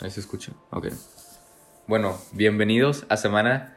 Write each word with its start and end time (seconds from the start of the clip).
Ahí 0.00 0.10
se 0.10 0.20
escucha. 0.20 0.52
Ok. 0.70 0.88
Bueno, 1.86 2.18
bienvenidos 2.32 3.06
a 3.08 3.16
semana 3.16 3.76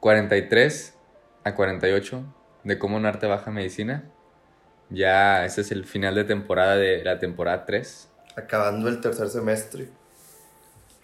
43 0.00 0.94
a 1.44 1.54
48 1.54 2.22
de 2.64 2.78
Cómo 2.78 2.96
un 2.96 3.06
arte 3.06 3.26
baja 3.26 3.50
medicina. 3.50 4.04
Ya 4.90 5.44
este 5.44 5.60
es 5.60 5.72
el 5.72 5.84
final 5.84 6.14
de 6.14 6.24
temporada 6.24 6.76
de 6.76 7.04
la 7.04 7.18
temporada 7.18 7.66
3. 7.66 8.08
Acabando 8.36 8.88
el 8.88 9.00
tercer 9.00 9.28
semestre. 9.28 9.88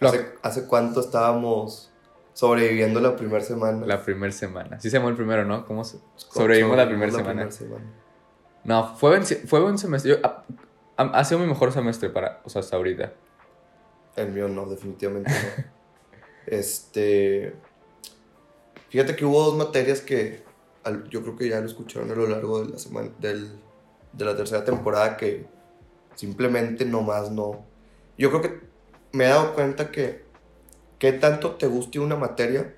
¿Hace, 0.01 0.25
hace 0.41 0.65
cuánto 0.65 0.99
estábamos 0.99 1.91
sobreviviendo 2.33 2.99
la 2.99 3.15
primera 3.15 3.43
semana? 3.43 3.85
La 3.85 4.03
primera 4.03 4.31
semana. 4.33 4.79
Sí 4.79 4.89
se 4.89 4.97
llamó 4.97 5.09
el 5.09 5.15
primero, 5.15 5.45
¿no? 5.45 5.65
¿Cómo 5.65 5.83
se- 5.83 5.99
sobrevivimos 6.15 6.75
la 6.77 6.87
primera 6.87 7.11
semana? 7.11 7.51
semana. 7.51 7.85
No, 8.63 8.95
fue 8.97 9.11
buen, 9.11 9.23
fue 9.25 9.59
buen 9.61 9.77
semestre. 9.77 10.11
Yo- 10.11 10.17
ha- 10.23 10.43
ha 10.97 11.23
sido 11.23 11.39
mi 11.39 11.47
mejor 11.47 11.71
semestre 11.71 12.09
para, 12.09 12.41
o 12.43 12.49
sea, 12.49 12.61
hasta 12.61 12.75
ahorita. 12.75 13.13
El 14.15 14.31
mío 14.31 14.47
no, 14.47 14.65
definitivamente 14.65 15.31
no. 15.31 15.63
este. 16.47 17.53
Fíjate 18.89 19.15
que 19.15 19.25
hubo 19.25 19.43
dos 19.43 19.57
materias 19.57 20.01
que 20.01 20.43
al- 20.83 21.09
yo 21.09 21.21
creo 21.21 21.35
que 21.35 21.49
ya 21.49 21.59
lo 21.59 21.65
escucharon 21.65 22.11
a 22.11 22.15
lo 22.15 22.27
largo 22.27 22.63
de 22.63 22.71
la 22.71 22.79
semana, 22.79 23.09
del, 23.19 23.49
de 24.13 24.25
la 24.25 24.35
tercera 24.37 24.63
temporada 24.63 25.17
que 25.17 25.45
simplemente 26.15 26.85
nomás 26.85 27.31
no. 27.31 27.65
Yo 28.17 28.29
creo 28.29 28.41
que 28.41 28.59
me 29.11 29.25
he 29.25 29.27
dado 29.27 29.53
cuenta 29.53 29.91
que 29.91 30.23
qué 30.99 31.11
tanto 31.11 31.55
te 31.55 31.67
guste 31.67 31.99
una 31.99 32.15
materia 32.15 32.73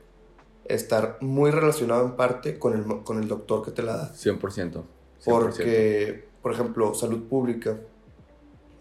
estar 0.66 1.18
muy 1.22 1.52
relacionado 1.52 2.04
en 2.06 2.16
parte 2.16 2.58
con 2.58 2.74
el, 2.74 3.04
con 3.04 3.22
el 3.22 3.28
doctor 3.28 3.64
que 3.64 3.72
te 3.72 3.84
la 3.84 3.96
da. 3.98 4.14
100%. 4.14 4.40
100%. 4.40 4.84
Porque, 5.24 6.28
por 6.42 6.52
ejemplo, 6.54 6.94
salud 6.96 7.28
pública, 7.28 7.78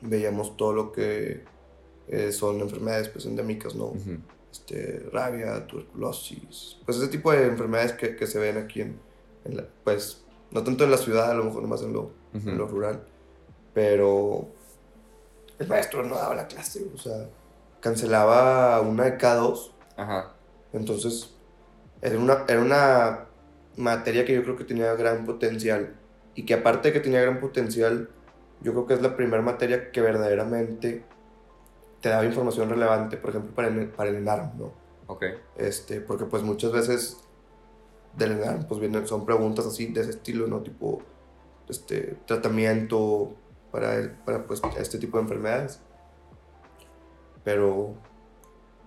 veíamos 0.00 0.56
todo 0.56 0.72
lo 0.72 0.92
que 0.92 1.44
eh, 2.08 2.32
son 2.32 2.60
enfermedades 2.60 3.08
pues, 3.08 3.26
endémicas, 3.26 3.74
¿no? 3.74 3.86
Ujú. 3.86 4.18
Este, 4.50 5.06
rabia, 5.12 5.66
tuberculosis, 5.66 6.78
pues 6.86 6.96
ese 6.98 7.08
tipo 7.08 7.30
de 7.32 7.46
enfermedades 7.46 7.92
que, 7.92 8.16
que 8.16 8.26
se 8.26 8.38
ven 8.38 8.56
aquí 8.56 8.80
en, 8.80 8.98
en 9.44 9.56
la, 9.58 9.66
pues, 9.84 10.24
no 10.50 10.62
tanto 10.64 10.84
en 10.84 10.90
la 10.90 10.96
ciudad, 10.96 11.30
a 11.30 11.34
lo 11.34 11.44
mejor 11.44 11.66
más 11.66 11.82
en 11.82 11.92
lo, 11.92 12.10
Ujú. 12.32 12.48
en 12.48 12.56
lo 12.58 12.66
rural, 12.66 13.02
pero 13.74 14.48
el 15.58 15.68
maestro 15.68 16.02
no 16.04 16.14
daba 16.14 16.34
la 16.34 16.46
clase, 16.46 16.86
o 16.94 16.98
sea, 16.98 17.28
cancelaba 17.80 18.80
una 18.80 19.04
de 19.04 19.16
cada 19.16 19.36
dos 19.36 19.74
Ajá. 19.96 20.34
entonces, 20.72 21.34
era 22.00 22.18
una, 22.18 22.44
era 22.48 22.60
una 22.60 23.26
materia 23.76 24.24
que 24.24 24.34
yo 24.34 24.42
creo 24.42 24.56
que 24.56 24.64
tenía 24.64 24.94
gran 24.94 25.24
potencial. 25.26 25.94
Y 26.34 26.44
que 26.44 26.54
aparte 26.54 26.88
de 26.88 26.92
que 26.94 27.00
tenía 27.00 27.22
gran 27.22 27.40
potencial, 27.40 28.10
yo 28.60 28.72
creo 28.72 28.86
que 28.86 28.94
es 28.94 29.02
la 29.02 29.16
primera 29.16 29.42
materia 29.42 29.90
que 29.90 30.00
verdaderamente 30.00 31.04
te 32.06 32.10
daba 32.10 32.24
información 32.24 32.70
relevante, 32.70 33.16
por 33.16 33.30
ejemplo, 33.30 33.52
para 33.52 33.66
el, 33.66 33.88
para 33.88 34.10
el 34.10 34.14
ENARM, 34.18 34.56
¿no? 34.56 34.70
Ok. 35.08 35.24
Este, 35.56 36.00
porque 36.00 36.24
pues 36.24 36.44
muchas 36.44 36.70
veces 36.70 37.16
del 38.16 38.30
ENARM 38.38 38.68
pues 38.68 38.78
vienen, 38.78 39.08
son 39.08 39.26
preguntas 39.26 39.66
así 39.66 39.86
de 39.86 40.02
ese 40.02 40.10
estilo, 40.10 40.46
¿no? 40.46 40.60
Tipo, 40.60 41.00
este, 41.68 42.16
tratamiento 42.24 43.34
para, 43.72 43.96
el- 43.96 44.10
para 44.12 44.46
pues 44.46 44.62
este 44.78 44.98
tipo 45.00 45.16
de 45.16 45.24
enfermedades. 45.24 45.80
Pero 47.42 47.94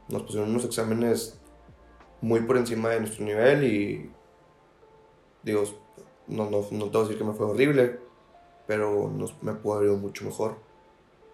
nos 0.08 0.23
pusieron 0.23 0.52
unos 0.52 0.64
exámenes 0.64 1.42
muy 2.22 2.39
por 2.39 2.56
encima 2.56 2.88
de 2.92 3.02
nuestro 3.02 3.26
nivel 3.26 3.66
y 3.66 4.14
digo, 5.44 5.64
no, 6.28 6.50
no, 6.50 6.59
no 6.72 6.86
te 6.86 6.89
voy 6.92 7.00
a 7.00 7.04
decir 7.04 7.17
que 7.17 7.26
me 7.26 7.33
fue 7.33 7.48
horrible, 7.48 8.00
pero 8.66 9.11
nos, 9.14 9.44
me 9.44 9.52
pudo 9.56 9.73
haber 9.73 9.89
ido 9.89 9.98
mucho 9.98 10.23
mejor. 10.23 10.69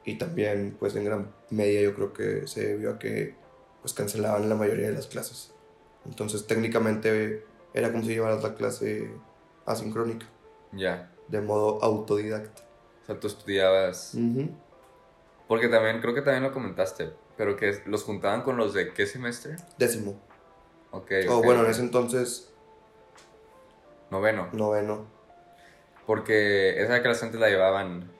Y 0.06 0.18
también, 0.18 0.76
pues 0.80 0.96
en 0.96 1.04
gran 1.06 1.34
medida 1.50 1.82
yo 1.82 1.96
creo 1.96 2.14
que 2.14 2.48
se 2.48 2.68
debió 2.68 2.92
a 2.92 3.00
que 3.00 3.36
pues 3.82 3.94
cancelaban 3.94 4.48
la 4.50 4.56
mayoría 4.56 4.88
de 4.88 4.94
las 4.94 5.08
clases. 5.08 5.52
Entonces 6.06 6.46
técnicamente 6.48 7.44
era 7.74 7.92
como 7.92 8.04
si 8.04 8.10
llevaras 8.10 8.44
la 8.44 8.54
clase 8.56 9.10
asincrónica, 9.66 10.28
Ya. 10.72 11.12
de 11.28 11.42
modo 11.42 11.84
autodidacta. 11.84 12.62
O 13.04 13.06
sea, 13.06 13.20
tú 13.20 13.28
estudiabas. 13.28 14.16
Porque 15.48 15.68
también, 15.70 16.02
creo 16.02 16.14
que 16.14 16.22
también 16.22 16.44
lo 16.44 16.52
comentaste. 16.52 17.12
Pero 17.38 17.56
que 17.58 17.82
los 17.86 18.04
juntaban 18.04 18.44
con 18.44 18.58
los 18.58 18.74
de 18.74 18.94
qué 18.94 19.06
semestre? 19.06 19.58
Décimo. 19.78 20.16
Ok. 20.92 21.12
O 21.30 21.38
ok, 21.40 21.46
bueno, 21.46 21.66
en 21.66 21.72
ese 21.72 21.82
entonces, 21.82 22.52
Noveno. 24.10 24.48
noveno. 24.54 25.06
Porque 26.06 26.82
esa 26.82 27.02
clase 27.02 27.26
antes 27.26 27.40
la 27.42 27.50
llevaban 27.50 28.12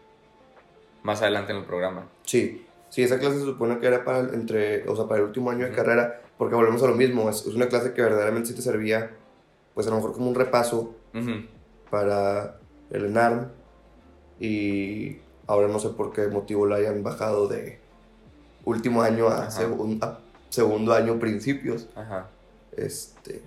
más 1.06 1.22
adelante 1.22 1.52
en 1.54 1.60
el 1.60 1.66
programa. 1.66 2.10
Sí, 2.24 2.66
sí, 2.90 3.04
esa 3.04 3.20
clase 3.20 3.40
se 3.40 3.46
supone 3.46 3.80
que 3.80 3.88
era 3.88 4.04
para 4.04 4.20
el, 4.20 4.34
entre, 4.34 4.88
o 4.90 4.96
sea, 4.96 5.06
para 5.08 5.22
el 5.22 5.28
último 5.28 5.52
año 5.52 5.66
de 5.66 5.72
carrera, 5.72 6.22
porque 6.38 6.56
volvemos 6.56 6.82
a 6.84 6.88
lo 6.88 6.96
mismo, 6.96 7.30
es, 7.30 7.46
es 7.46 7.54
una 7.54 7.68
clase 7.68 7.94
que 7.94 8.02
verdaderamente 8.02 8.50
sí 8.50 8.56
te 8.56 8.62
servía, 8.62 9.12
pues 9.74 9.86
a 9.88 9.92
lo 9.92 9.98
mejor 9.98 10.14
como 10.14 10.28
un 10.30 10.36
repaso 10.36 10.96
para 11.90 12.58
el 12.90 13.06
ENARM, 13.06 13.48
y 14.40 15.18
ahora 15.48 15.68
no 15.68 15.80
sé 15.80 15.90
por 15.90 16.12
qué 16.12 16.28
motivo 16.28 16.66
lo 16.66 16.76
hayan 16.76 17.04
bajado 17.04 17.48
de 17.48 17.80
último 18.66 19.02
año 19.02 19.28
a, 19.28 19.50
segun- 19.52 20.00
a 20.04 20.20
segundo 20.50 20.94
año 20.94 21.20
principios, 21.20 21.88
Ajá. 21.96 22.30
este, 22.76 23.42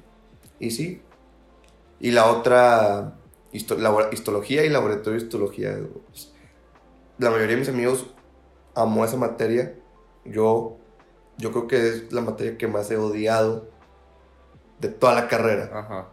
y 0.61 0.71
sí, 0.71 1.03
y 2.01 2.13
la 2.13 2.27
otra, 2.31 3.15
histo- 3.53 3.77
histología 4.13 4.65
y 4.65 4.69
laboratorio 4.71 5.19
de 5.19 5.25
histología, 5.25 5.79
pues, 6.07 6.33
la 7.19 7.31
mayoría 7.31 7.55
de 7.55 7.61
mis 7.61 7.69
amigos 7.69 8.07
amó 8.75 9.05
esa 9.05 9.17
materia. 9.17 9.75
Yo, 10.25 10.77
yo 11.37 11.53
creo 11.53 11.67
que 11.67 11.89
es 11.89 12.13
la 12.13 12.21
materia 12.21 12.59
que 12.59 12.69
más 12.69 12.91
he 12.91 12.97
odiado 12.97 13.69
de 14.79 14.89
toda 14.89 15.15
la 15.15 15.29
carrera. 15.29 15.71
Ajá. 15.73 16.09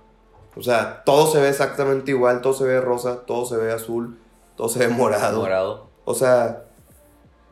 O 0.56 0.62
sea, 0.62 1.04
todo 1.04 1.32
se 1.32 1.40
ve 1.40 1.50
exactamente 1.50 2.12
igual, 2.12 2.42
todo 2.42 2.54
se 2.54 2.64
ve 2.64 2.80
rosa, 2.80 3.26
todo 3.26 3.46
se 3.46 3.58
ve 3.58 3.74
azul, 3.74 4.18
todo 4.56 4.70
se 4.70 4.80
ve 4.80 4.88
morado. 4.88 5.42
Morado. 5.42 5.90
O 6.06 6.14
sea, 6.14 6.64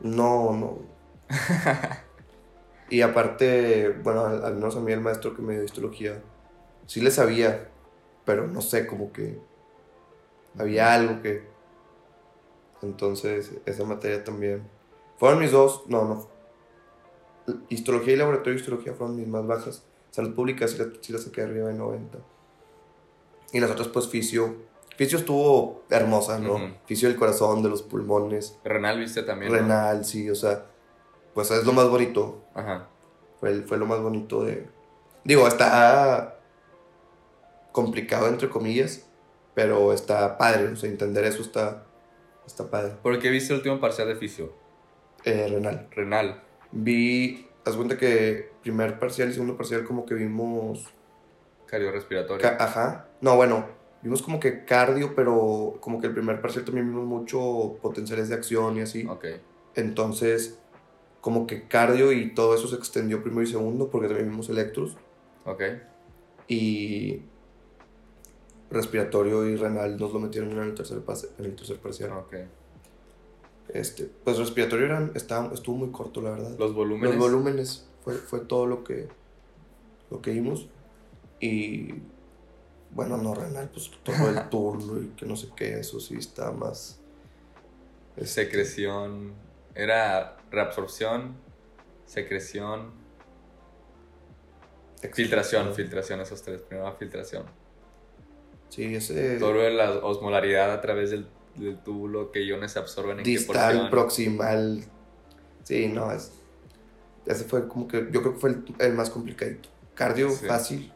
no, 0.00 0.52
no. 0.52 0.78
y 2.90 3.02
aparte, 3.02 3.90
bueno, 4.02 4.24
al, 4.24 4.44
al 4.44 4.54
menos 4.54 4.76
a 4.76 4.80
mí 4.80 4.92
el 4.92 5.00
maestro 5.00 5.34
que 5.34 5.42
me 5.42 5.54
dio 5.54 5.64
histología, 5.64 6.22
sí 6.86 7.00
le 7.00 7.10
sabía, 7.10 7.68
pero 8.24 8.46
no 8.46 8.62
sé, 8.62 8.86
como 8.86 9.12
que 9.12 9.38
había 10.58 10.94
algo 10.94 11.20
que... 11.20 11.53
Entonces, 12.84 13.52
esa 13.66 13.84
materia 13.84 14.22
también. 14.22 14.68
Fueron 15.16 15.40
mis 15.40 15.52
dos, 15.52 15.82
no, 15.88 16.04
no. 16.04 16.28
Histología 17.68 18.14
y 18.14 18.16
laboratorio 18.16 18.54
de 18.54 18.60
histología 18.60 18.94
fueron 18.94 19.16
mis 19.16 19.28
más 19.28 19.46
bajas. 19.46 19.84
Salud 20.10 20.34
pública 20.34 20.68
sí 20.68 20.78
la, 20.78 20.86
sí 21.00 21.12
la 21.12 21.18
saqué 21.18 21.42
arriba 21.42 21.68
de 21.68 21.74
90. 21.74 22.18
Y 23.52 23.60
las 23.60 23.70
otras, 23.70 23.88
pues, 23.88 24.08
fisio. 24.08 24.56
Fisio 24.96 25.18
estuvo 25.18 25.82
hermosa, 25.90 26.38
¿no? 26.38 26.54
Ujú. 26.54 26.64
Fisio 26.86 27.08
del 27.08 27.18
corazón, 27.18 27.62
de 27.62 27.68
los 27.68 27.82
pulmones. 27.82 28.58
Renal, 28.64 28.98
viste 28.98 29.22
también. 29.22 29.50
¿no? 29.50 29.58
Renal, 29.58 30.04
sí, 30.04 30.30
o 30.30 30.34
sea, 30.34 30.66
pues 31.34 31.50
es 31.50 31.64
lo 31.64 31.72
más 31.72 31.88
bonito. 31.88 32.44
Ajá. 32.54 32.88
Fue, 33.40 33.62
fue 33.62 33.76
lo 33.76 33.86
más 33.86 34.00
bonito 34.00 34.44
de. 34.44 34.68
Digo, 35.24 35.48
está 35.48 36.38
complicado, 37.74 38.28
entre 38.28 38.48
comillas, 38.48 39.04
pero 39.52 39.92
está 39.92 40.38
padre, 40.38 40.68
o 40.68 40.76
sea, 40.76 40.88
entender 40.88 41.24
eso 41.24 41.42
está, 41.42 41.84
está 42.46 42.70
padre. 42.70 42.94
¿Por 43.02 43.18
qué 43.18 43.30
viste 43.30 43.52
el 43.52 43.58
último 43.58 43.80
parcial 43.80 44.08
de 44.08 44.16
fisio? 44.16 44.52
Eh, 45.24 45.46
renal. 45.48 45.88
Renal. 45.90 46.42
Vi, 46.72 47.46
haz 47.64 47.76
cuenta 47.76 47.96
que 47.96 48.50
primer 48.62 48.98
parcial 48.98 49.30
y 49.30 49.32
segundo 49.32 49.56
parcial, 49.56 49.84
como 49.84 50.04
que 50.06 50.14
vimos. 50.14 50.86
Cardiorrespiratorio. 51.66 52.42
ca- 52.42 52.56
ajá, 52.62 53.08
no, 53.20 53.36
bueno, 53.36 53.66
vimos 54.02 54.22
como 54.22 54.38
que 54.38 54.64
cardio, 54.64 55.14
pero 55.14 55.76
como 55.80 56.00
que 56.00 56.06
el 56.08 56.12
primer 56.12 56.40
parcial 56.40 56.64
también 56.64 56.88
vimos 56.88 57.04
mucho 57.06 57.78
potenciales 57.82 58.28
de 58.28 58.34
acción 58.34 58.76
y 58.76 58.82
así. 58.82 59.06
ok. 59.06 59.24
Entonces, 59.74 60.58
como 61.20 61.46
que 61.46 61.66
cardio 61.66 62.12
y 62.12 62.34
todo 62.34 62.54
eso 62.54 62.68
se 62.68 62.76
extendió 62.76 63.22
primero 63.22 63.42
y 63.42 63.46
segundo, 63.50 63.88
porque 63.90 64.08
también 64.08 64.28
vimos 64.30 64.48
electros. 64.50 64.96
Ok. 65.46 65.62
Y 66.48 67.22
respiratorio 68.74 69.48
y 69.48 69.56
renal 69.56 69.96
nos 69.96 70.12
lo 70.12 70.20
metieron 70.20 70.52
en 70.52 70.58
el 70.58 70.74
tercer, 70.74 71.00
pase, 71.00 71.30
en 71.38 71.46
el 71.46 71.56
tercer 71.56 71.78
parcial. 71.78 72.12
Ok. 72.12 72.34
Este, 73.68 74.10
pues 74.24 74.38
respiratorio 74.38 74.86
eran, 74.86 75.12
estaba, 75.14 75.52
estuvo 75.54 75.76
muy 75.76 75.90
corto, 75.90 76.20
la 76.20 76.30
verdad. 76.30 76.56
Los 76.58 76.74
volúmenes. 76.74 77.16
Los 77.16 77.18
volúmenes 77.18 77.88
fue, 78.02 78.14
fue 78.14 78.40
todo 78.40 78.66
lo 78.66 78.84
que, 78.84 79.08
lo 80.10 80.20
que 80.20 80.32
vimos. 80.32 80.68
Y 81.40 81.94
bueno, 82.90 83.16
no 83.16 83.34
renal, 83.34 83.70
pues 83.70 83.90
todo 84.02 84.28
el 84.28 84.48
turno 84.50 85.00
y 85.00 85.08
que 85.16 85.26
no 85.26 85.36
sé 85.36 85.48
qué, 85.56 85.78
eso 85.80 85.98
sí 86.00 86.14
está 86.16 86.52
más. 86.52 87.00
este, 88.16 88.44
Secreción. 88.44 89.32
Era 89.74 90.36
reabsorción, 90.52 91.34
secreción, 92.06 92.92
filtración, 95.12 95.74
filtración, 95.74 96.20
esos 96.20 96.42
tres. 96.42 96.62
Primero 96.62 96.94
filtración. 96.96 97.63
Sí, 98.68 98.94
ese. 98.94 99.38
Todo 99.38 99.52
lo 99.54 99.60
de 99.62 99.70
la 99.70 99.90
osmolaridad 100.04 100.72
a 100.72 100.80
través 100.80 101.10
del, 101.10 101.26
del 101.54 101.78
túbulo, 101.78 102.32
que 102.32 102.42
iones 102.42 102.72
se 102.72 102.78
absorben 102.80 103.18
en 103.18 103.24
qué 103.24 103.30
distal, 103.30 103.54
porción. 103.72 103.90
proximal. 103.90 104.84
Sí, 105.62 105.88
no, 105.88 106.10
es. 106.12 106.32
ese 107.26 107.44
fue 107.44 107.68
como 107.68 107.86
que, 107.88 108.08
yo 108.10 108.20
creo 108.20 108.34
que 108.34 108.40
fue 108.40 108.50
el, 108.50 108.64
el 108.80 108.92
más 108.94 109.10
complicadito. 109.10 109.68
Cardio 109.94 110.28
Sí. 110.30 110.46
fácil 110.46 110.92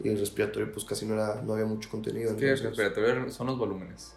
y 0.00 0.08
el 0.08 0.18
respiratorio 0.18 0.72
pues 0.72 0.84
casi 0.84 1.06
no, 1.06 1.14
era, 1.14 1.40
no 1.42 1.52
había 1.54 1.66
mucho 1.66 1.88
contenido. 1.88 2.36
Que 2.36 2.50
el 2.50 2.58
respiratorio 2.58 3.30
son 3.30 3.46
los 3.46 3.56
volúmenes. 3.58 4.14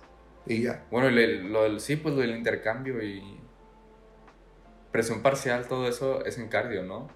y 0.48 0.64
ya. 0.64 0.86
Bueno, 0.90 1.08
el- 1.10 1.52
lo 1.52 1.64
del, 1.64 1.80
sí, 1.80 1.98
pues 1.98 2.16
lo 2.16 2.22
del 2.22 2.36
intercambio 2.36 3.02
y 3.04 3.22
presión 4.92 5.22
parcial, 5.22 5.68
todo 5.68 5.88
eso 5.88 6.26
es 6.26 6.38
en 6.38 6.48
cardio, 6.48 6.84
¿no? 6.84 7.08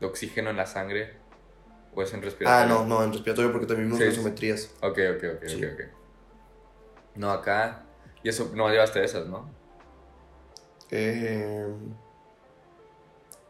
De 0.00 0.06
oxígeno 0.06 0.50
en 0.50 0.56
la 0.56 0.66
sangre 0.66 1.14
o 1.98 2.02
es 2.02 2.12
en 2.14 2.20
Ah, 2.20 2.24
respiratorio. 2.24 2.74
no, 2.74 2.84
no, 2.86 3.02
en 3.02 3.12
respiratorio 3.12 3.50
porque 3.50 3.66
también 3.66 3.88
vimos 3.88 3.98
Sí, 3.98 4.04
gasometrías. 4.06 4.72
Ok, 4.82 4.98
ok, 5.16 5.24
ok, 5.36 5.42
Sí. 5.48 5.64
ok, 5.64 5.72
ok. 5.74 5.80
No, 7.16 7.30
acá. 7.32 7.82
Y 8.22 8.28
eso, 8.28 8.52
no 8.54 8.68
llevaste 8.68 9.02
esas, 9.02 9.26
¿no? 9.26 9.50
Eh, 10.90 11.66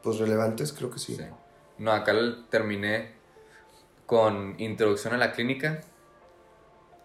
pues 0.03 0.19
relevantes, 0.19 0.73
creo 0.73 0.91
que 0.91 0.99
sí. 0.99 1.15
Sí. 1.15 1.25
No, 1.77 1.93
acá 1.93 2.12
terminé 2.49 3.12
con 4.06 4.59
introducción 4.59 5.12
a 5.12 5.19
la 5.19 5.33
clínica, 5.33 5.83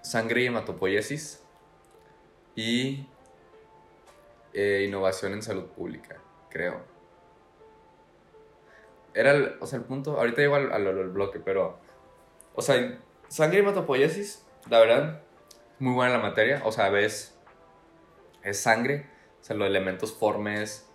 sangre 0.01 0.43
y 0.43 0.45
hematopoiesis 0.45 1.41
y 2.55 3.05
eh, 4.53 4.85
innovación 4.87 5.33
en 5.33 5.41
salud 5.43 5.65
pública, 5.65 6.17
creo. 6.49 6.81
Era, 9.15 9.31
el, 9.31 9.55
o 9.59 9.67
sea, 9.67 9.79
el 9.79 9.85
punto, 9.85 10.17
ahorita 10.19 10.41
llego 10.41 10.55
al, 10.55 10.71
al- 10.73 10.87
al 10.87 11.09
bloque, 11.09 11.39
pero, 11.39 11.79
o 12.55 12.61
sea, 12.61 12.99
sangre 13.29 13.57
y 13.59 13.61
hematopoiesis, 13.61 14.45
la 14.69 14.79
verdad, 14.79 15.21
muy 15.79 15.93
buena 15.93 16.13
la 16.17 16.23
materia, 16.23 16.61
o 16.65 16.71
sea, 16.71 16.89
ves, 16.89 17.37
es 18.43 18.59
sangre, 18.59 19.07
o 19.41 19.43
sea, 19.43 19.55
los 19.55 19.67
elementos 19.67 20.13
formes, 20.13 20.87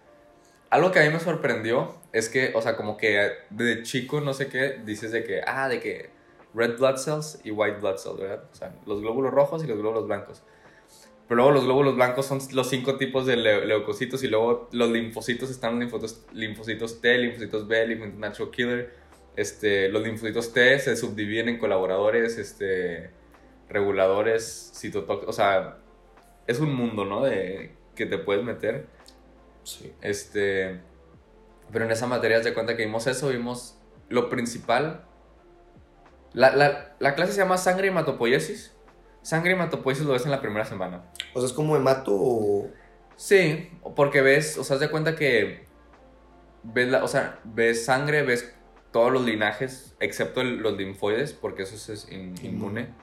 algo 0.71 0.93
que 0.93 1.01
a 1.01 1.05
mí 1.05 1.11
me 1.11 1.21
sorprendió 1.21 1.97
es 2.13 2.29
que, 2.29 2.53
o 2.55 2.63
sea, 2.63 2.77
como 2.77 2.97
que 2.97 3.33
de 3.51 3.83
chico, 3.85 4.21
no 4.21 4.35
sé 4.35 4.49
qué, 4.49 4.81
dices 4.85 5.13
de 5.13 5.25
que, 5.25 5.43
ah, 5.47 5.69
de 5.69 5.81
que 5.81 6.11
red 6.55 6.79
blood 6.79 6.97
cells 6.99 7.41
y 7.45 7.51
white 7.53 7.79
blood 7.81 7.99
cells, 7.99 8.19
¿verdad? 8.19 8.45
O 8.53 8.55
sea, 8.55 8.75
los 8.87 9.01
glóbulos 9.01 9.33
rojos 9.33 9.65
y 9.65 9.67
los 9.67 9.79
glóbulos 9.79 10.07
blancos. 10.07 10.43
Pero 11.29 11.37
luego 11.37 11.51
los 11.53 11.65
glóbulos 11.65 11.95
blancos 11.95 12.25
son 12.25 12.39
los 12.53 12.71
cinco 12.71 12.97
tipos 12.97 13.27
de 13.27 13.37
leu- 13.37 13.65
leucocitos 13.65 14.25
y 14.25 14.29
luego 14.29 14.69
los 14.73 14.89
linfocitos 14.91 15.51
están 15.51 15.73
los 15.73 15.81
linfocitos, 15.81 16.25
linfocitos 16.33 17.01
T, 17.03 17.19
linfocitos 17.19 17.69
B, 17.69 17.87
linfocitos 17.87 18.19
natural 18.19 18.51
killer. 18.51 18.95
Este, 19.37 19.91
los 19.91 20.03
linfocitos 20.03 20.55
T 20.55 20.79
se 20.79 20.97
subdividen 20.97 21.51
en 21.51 21.59
colaboradores, 21.59 22.39
este, 22.39 23.11
reguladores, 23.69 24.73
citotóxicos, 24.75 25.35
o 25.35 25.37
sea, 25.37 25.79
es 26.47 26.61
un 26.61 26.75
mundo, 26.75 27.05
¿no? 27.05 27.23
De 27.25 27.73
que 27.95 28.07
te 28.07 28.17
puedes 28.17 28.43
meter. 28.43 28.87
Sí. 29.65 29.93
Este, 30.01 30.81
pero 31.71 31.85
en 31.85 31.91
esa 31.91 32.07
materia, 32.07 32.41
de 32.41 32.55
cuenta 32.55 32.75
que 32.75 32.87
vimos 32.87 33.07
eso, 33.07 33.29
vimos 33.29 33.79
lo 34.09 34.31
principal. 34.31 35.05
La, 36.33 36.57
la, 36.57 36.97
la 36.99 37.15
clase 37.15 37.33
se 37.33 37.39
llama 37.39 37.59
sangre 37.59 37.89
y 37.89 37.91
hematopoiesis. 37.91 38.75
Sangre 39.23 39.51
y 39.51 39.55
hematopoiesis 39.55 40.05
lo 40.07 40.13
ves 40.13 40.25
en 40.25 40.31
la 40.31 40.41
primera 40.41 40.65
semana. 40.65 41.05
O 41.35 41.41
sea, 41.41 41.47
es 41.49 41.53
como 41.53 41.77
hemato 41.77 42.13
o... 42.15 42.71
Sí, 43.17 43.71
porque 43.97 44.23
ves, 44.23 44.57
o 44.59 44.65
sea, 44.65 44.75
haz 44.75 44.81
de 44.81 44.91
cuenta 44.91 45.17
que 45.17 45.65
ves, 46.63 46.89
la, 46.89 47.03
o 47.05 47.09
sea, 47.09 47.41
ves 47.45 47.85
sangre, 47.85 48.23
ves 48.23 48.55
todos 48.93 49.13
los 49.13 49.25
linajes, 49.25 49.97
excepto 50.01 50.41
el- 50.41 50.59
los 50.59 50.77
linfoides, 50.77 51.33
porque 51.33 51.65
eso 51.65 51.93
es 51.93 52.11
in- 52.11 52.35
inmune. 52.43 52.95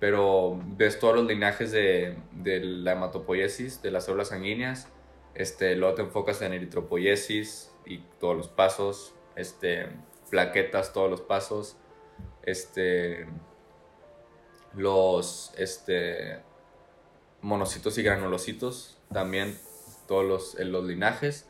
Pero 0.00 0.60
ves 0.76 0.98
todos 0.98 1.14
los 1.16 1.26
linajes 1.26 1.70
de, 1.72 2.16
de 2.32 2.60
la 2.60 2.92
hematopoiesis, 2.92 3.80
de 3.82 3.90
las 3.90 4.04
células 4.04 4.28
sanguíneas, 4.28 4.88
este, 5.34 5.76
luego 5.76 5.94
te 5.94 6.02
enfocas 6.02 6.42
en 6.42 6.52
eritropoiesis 6.52 7.72
y 7.86 7.98
todos 8.20 8.36
los 8.36 8.48
pasos, 8.48 9.14
este, 9.36 9.88
plaquetas, 10.30 10.92
todos 10.92 11.10
los 11.10 11.20
pasos, 11.20 11.76
este, 12.42 13.26
los, 14.78 15.52
este, 15.58 16.40
monocitos 17.42 17.98
y 17.98 18.02
granulocitos, 18.02 18.98
también 19.12 19.58
todos 20.06 20.24
los, 20.24 20.54
los 20.58 20.84
linajes, 20.84 21.48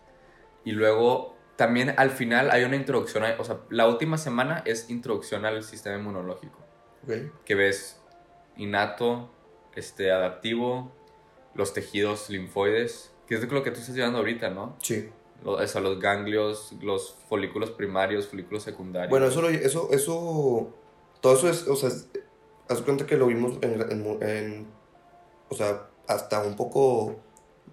y 0.64 0.72
luego 0.72 1.36
también 1.56 1.94
al 1.96 2.10
final 2.10 2.50
hay 2.50 2.64
una 2.64 2.76
introducción, 2.76 3.24
o 3.38 3.44
sea, 3.44 3.60
la 3.70 3.86
última 3.86 4.18
semana 4.18 4.62
es 4.64 4.90
introducción 4.90 5.44
al 5.44 5.62
sistema 5.64 5.96
inmunológico 5.96 6.58
Ok. 7.04 7.12
que 7.44 7.54
ves 7.54 8.00
innato, 8.56 9.30
este, 9.74 10.10
adaptivo, 10.10 10.92
los 11.54 11.72
tejidos 11.72 12.30
linfoides, 12.30 13.12
que 13.26 13.34
es 13.36 13.50
lo 13.50 13.62
que 13.62 13.70
tú 13.70 13.80
estás 13.80 13.94
llevando 13.94 14.18
ahorita, 14.18 14.50
¿no? 14.50 14.76
Sí. 14.80 15.10
Lo- 15.44 15.52
o 15.52 15.66
sea, 15.66 15.80
los 15.80 16.00
ganglios, 16.00 16.72
los 16.80 17.14
folículos 17.28 17.70
primarios, 17.70 18.26
folículos 18.26 18.62
secundarios. 18.64 19.10
Bueno, 19.10 19.26
eso, 19.26 19.40
lo- 19.42 19.48
eso, 19.48 19.88
eso, 19.92 20.74
todo 21.20 21.34
eso 21.34 21.48
es, 21.48 21.66
o 21.68 21.76
sea, 21.76 21.90
haz 22.68 22.82
cuenta 22.82 23.06
que 23.06 23.16
lo 23.16 23.26
vimos 23.26 23.58
en, 23.62 23.80
en- 23.90 24.22
en- 24.22 24.66
o 25.48 25.54
sea, 25.54 25.88
hasta 26.06 26.42
un 26.42 26.56
poco 26.56 27.16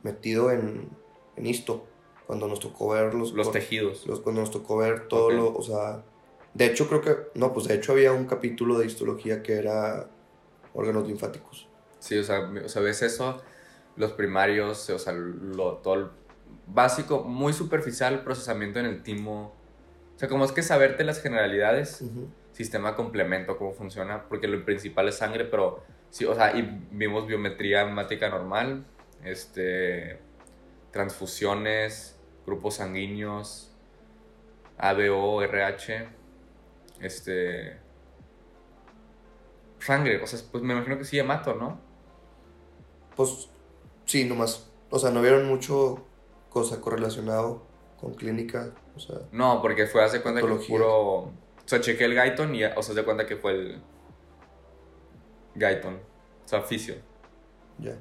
metido 0.03 0.51
en, 0.51 0.89
en 1.35 1.45
esto, 1.47 1.85
cuando 2.27 2.47
nos 2.47 2.59
tocó 2.59 2.89
ver 2.89 3.13
los, 3.13 3.33
los 3.33 3.51
tejidos. 3.51 4.05
los- 4.07 4.21
cuando 4.21 4.41
nos 4.41 4.51
tocó 4.51 4.77
ver 4.77 5.07
todo 5.07 5.27
Ok. 5.27 5.33
lo, 5.33 5.53
o 5.55 5.61
sea, 5.63 6.03
de 6.53 6.65
hecho 6.65 6.87
creo 6.87 7.01
que, 7.01 7.15
no, 7.35 7.53
pues 7.53 7.67
de 7.67 7.75
hecho 7.75 7.91
había 7.91 8.13
un 8.13 8.25
capítulo 8.25 8.79
de 8.79 8.85
histología 8.85 9.43
que 9.43 9.53
era 9.57 10.07
órganos 10.73 11.07
linfáticos. 11.07 11.67
Sí, 11.99 12.17
o 12.17 12.23
sea, 12.23 12.49
o 12.65 12.69
sea, 12.69 12.81
ves 12.81 13.01
eso, 13.01 13.41
los 13.95 14.11
primarios, 14.13 14.89
o 14.89 14.99
sea, 14.99 15.13
lo, 15.13 15.73
todo 15.77 15.93
el 15.95 16.07
básico, 16.67 17.23
muy 17.23 17.53
superficial, 17.53 18.23
procesamiento 18.23 18.79
en 18.79 18.85
el 18.85 19.03
timo. 19.03 19.53
O 20.15 20.19
sea, 20.19 20.29
como 20.29 20.45
es 20.45 20.51
que 20.51 20.61
saberte 20.61 21.03
las 21.03 21.21
generalidades, 21.21 22.01
Ujú. 22.01 22.27
Sistema 22.55 22.95
complemento, 22.95 23.57
cómo 23.57 23.73
funciona, 23.73 24.29
porque 24.29 24.47
lo 24.47 24.63
principal 24.63 25.09
es 25.09 25.17
sangre, 25.17 25.43
pero 25.43 25.83
sí, 26.09 26.23
o 26.23 26.33
sea, 26.33 26.55
y 26.57 26.87
vimos 26.91 27.27
biometría 27.27 27.81
hemática 27.81 28.29
normal, 28.29 28.85
este, 29.25 30.19
transfusiones, 30.91 32.17
grupos 32.45 32.75
sanguíneos, 32.75 33.75
ABO, 34.77 35.41
RH, 35.43 36.07
este, 37.01 37.77
sangre, 39.79 40.23
o 40.23 40.27
sea, 40.27 40.39
pues 40.49 40.63
me 40.63 40.73
imagino 40.73 40.97
que 40.97 41.03
sí, 41.03 41.19
hemato, 41.19 41.55
¿no? 41.55 41.77
Pues 43.17 43.49
sí, 44.05 44.23
nomás, 44.23 44.71
o 44.89 44.97
sea, 44.97 45.11
no 45.11 45.21
vieron 45.21 45.45
mucho 45.45 46.05
cosa 46.49 46.79
correlacionado 46.79 47.63
con 47.99 48.13
clínica, 48.13 48.71
o 48.95 48.99
sea, 49.01 49.17
No, 49.33 49.61
porque 49.61 49.87
fue, 49.87 50.05
hace 50.05 50.21
cuenta 50.21 50.39
que 50.39 50.47
puro, 50.47 51.33
o 51.65 51.67
sea, 51.67 51.81
chequé 51.81 52.05
el 52.05 52.15
Guyton 52.19 52.53
y, 52.55 52.63
o 52.63 52.81
sea, 52.83 52.95
de 52.95 53.03
cuenta 53.03 53.25
que 53.25 53.35
fue 53.37 53.51
el 53.53 53.81
Guyton, 55.55 55.95
o 55.95 56.47
sea, 56.47 56.61
fisio. 56.61 56.95
ya. 57.79 57.97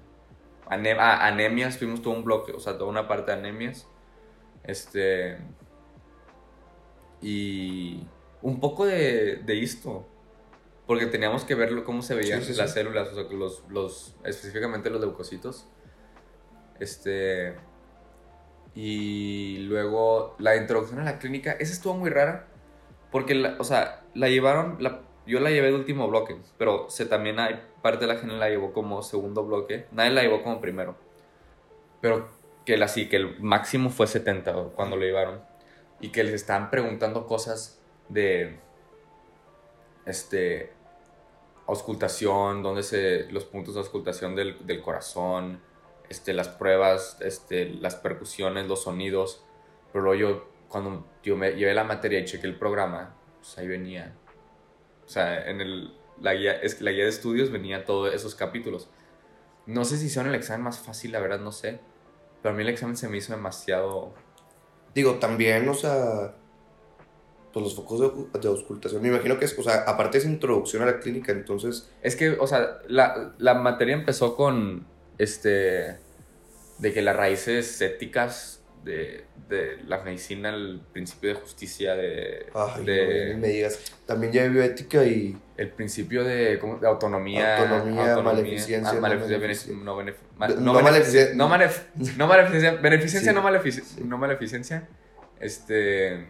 Ane- 0.68 0.96
ah, 0.98 1.26
anemias, 1.26 1.78
tuvimos 1.78 2.00
todo 2.02 2.14
un 2.14 2.24
bloque, 2.24 2.52
o 2.52 2.58
sea, 2.60 2.78
toda 2.78 2.90
una 2.90 3.06
parte 3.06 3.32
de 3.32 3.38
anemias. 3.38 3.86
Este. 4.62 5.36
Y. 7.20 8.06
Un 8.42 8.60
poco 8.60 8.86
de, 8.86 9.36
de 9.44 9.62
esto. 9.62 10.06
Porque 10.86 11.06
teníamos 11.06 11.44
que 11.44 11.54
ver 11.54 11.82
cómo 11.84 12.02
se 12.02 12.14
veían 12.14 12.42
Sí, 12.42 12.52
sí, 12.52 12.58
las 12.58 12.70
sí. 12.70 12.74
células, 12.80 13.08
o 13.08 13.14
sea, 13.14 13.24
los, 13.36 13.62
los. 13.70 14.16
Específicamente 14.24 14.90
los 14.90 15.00
leucocitos. 15.00 15.66
Este. 16.80 17.56
Y 18.74 19.58
luego 19.68 20.34
la 20.38 20.56
introducción 20.56 21.00
a 21.00 21.04
la 21.04 21.18
clínica. 21.18 21.52
Esa 21.52 21.72
estuvo 21.74 21.94
muy 21.94 22.10
rara. 22.10 22.48
Porque, 23.14 23.36
la- 23.36 23.54
o 23.60 23.64
sea, 23.64 24.02
la 24.14 24.28
llevaron. 24.28 24.78
La, 24.80 25.02
yo 25.24 25.38
la 25.38 25.50
llevé 25.52 25.68
de 25.68 25.76
último 25.76 26.08
bloque. 26.08 26.36
Pero 26.58 26.90
se, 26.90 27.06
también 27.06 27.38
hay 27.38 27.62
parte 27.80 28.06
de 28.08 28.12
la 28.12 28.18
gente 28.18 28.34
la 28.34 28.48
llevó 28.50 28.72
como 28.72 29.02
segundo 29.04 29.44
bloque. 29.46 29.86
Nadie 29.92 30.10
la 30.10 30.22
llevó 30.22 30.42
como 30.42 30.60
primero. 30.60 30.96
Pero 32.00 32.28
que 32.66 32.76
la 32.76 32.88
que 32.92 33.16
el 33.16 33.38
máximo 33.40 33.90
fue 33.90 34.08
70 34.08 34.52
cuando 34.74 34.96
lo 34.96 35.02
llevaron. 35.04 35.40
Y 36.00 36.08
que 36.10 36.24
les 36.24 36.34
estaban 36.34 36.70
preguntando 36.70 37.26
cosas 37.28 37.80
de. 38.08 38.58
Este. 40.06 40.72
Auscultación, 41.68 42.62
dónde 42.64 42.82
se. 42.82 43.30
Los 43.30 43.44
puntos 43.44 43.74
de 43.74 43.80
auscultación 43.80 44.34
del, 44.34 44.66
del 44.66 44.82
corazón. 44.82 45.60
Este, 46.08 46.34
las 46.34 46.48
pruebas, 46.48 47.16
este, 47.20 47.66
las 47.70 47.94
percusiones, 47.94 48.66
los 48.66 48.82
sonidos. 48.82 49.44
Pero 49.92 50.04
luego 50.04 50.20
yo, 50.20 50.48
cuando 50.74 51.06
yo 51.22 51.36
me 51.36 51.52
llevé 51.52 51.72
la 51.72 51.84
materia 51.84 52.18
y 52.18 52.24
chequé 52.24 52.48
el 52.48 52.58
programa, 52.58 53.14
pues 53.38 53.56
ahí 53.58 53.68
venía. 53.68 54.12
O 55.06 55.08
sea, 55.08 55.48
en 55.48 55.60
el, 55.60 55.94
la, 56.20 56.34
guía, 56.34 56.54
es, 56.54 56.80
la 56.80 56.90
guía 56.90 57.04
de 57.04 57.10
estudios 57.10 57.52
venía 57.52 57.84
todos 57.84 58.12
esos 58.12 58.34
capítulos. 58.34 58.90
No 59.66 59.84
sé 59.84 59.98
si 59.98 60.10
son 60.10 60.26
el 60.26 60.34
examen 60.34 60.64
más 60.64 60.80
fácil, 60.80 61.12
la 61.12 61.20
verdad, 61.20 61.38
no 61.38 61.52
sé. 61.52 61.78
Pero 62.42 62.52
a 62.52 62.56
mí 62.56 62.64
el 62.64 62.70
examen 62.70 62.96
se 62.96 63.08
me 63.08 63.18
hizo 63.18 63.32
demasiado. 63.32 64.14
Digo, 64.96 65.20
también, 65.20 65.68
o 65.68 65.74
sea, 65.74 66.34
pues 67.52 67.62
los 67.62 67.76
focos 67.76 68.00
de, 68.00 68.40
de 68.40 68.48
auscultación, 68.48 69.00
me 69.00 69.10
imagino 69.10 69.38
que 69.38 69.44
es, 69.44 69.56
o 69.56 69.62
sea, 69.62 69.84
aparte 69.86 70.18
es 70.18 70.24
introducción 70.24 70.82
a 70.82 70.86
la 70.86 70.98
clínica, 70.98 71.30
entonces, 71.30 71.88
Es 72.02 72.16
que, 72.16 72.30
o 72.30 72.48
sea, 72.48 72.80
la, 72.88 73.32
la 73.38 73.54
materia 73.54 73.94
empezó 73.94 74.34
con. 74.34 74.88
Este. 75.18 76.00
De 76.78 76.92
que 76.92 77.00
las 77.00 77.14
raíces 77.14 77.80
éticas 77.80 78.63
de, 78.84 79.24
de 79.48 79.78
la 79.86 80.02
medicina, 80.02 80.50
el 80.50 80.80
principio 80.92 81.30
de 81.30 81.40
justicia, 81.40 81.94
de, 81.96 82.46
Ay, 82.54 82.84
de- 82.84 83.32
no, 83.34 83.40
me 83.40 83.48
digas. 83.48 83.78
También 84.06 84.32
ya 84.32 84.46
bioética 84.46 85.04
y 85.04 85.36
el 85.56 85.70
principio 85.70 86.22
de, 86.22 86.58
¿cómo? 86.60 86.76
de 86.78 86.86
autonomía, 86.86 87.58
Autonomía, 87.58 88.16
maleficencia, 88.22 88.78
ah, 88.90 88.94
no 88.94 89.00
maleficencia, 89.00 89.74
no 89.74 89.96
benef- 89.98 90.14
ma- 90.36 90.48
No 92.16 92.26
maleficencia, 92.28 92.72
beneficencia, 92.74 93.30
Sí. 93.32 93.34
no, 93.34 93.42
malefic- 93.42 93.96
no 94.04 94.18
maleficencia, 94.18 94.88
este, 95.40 96.26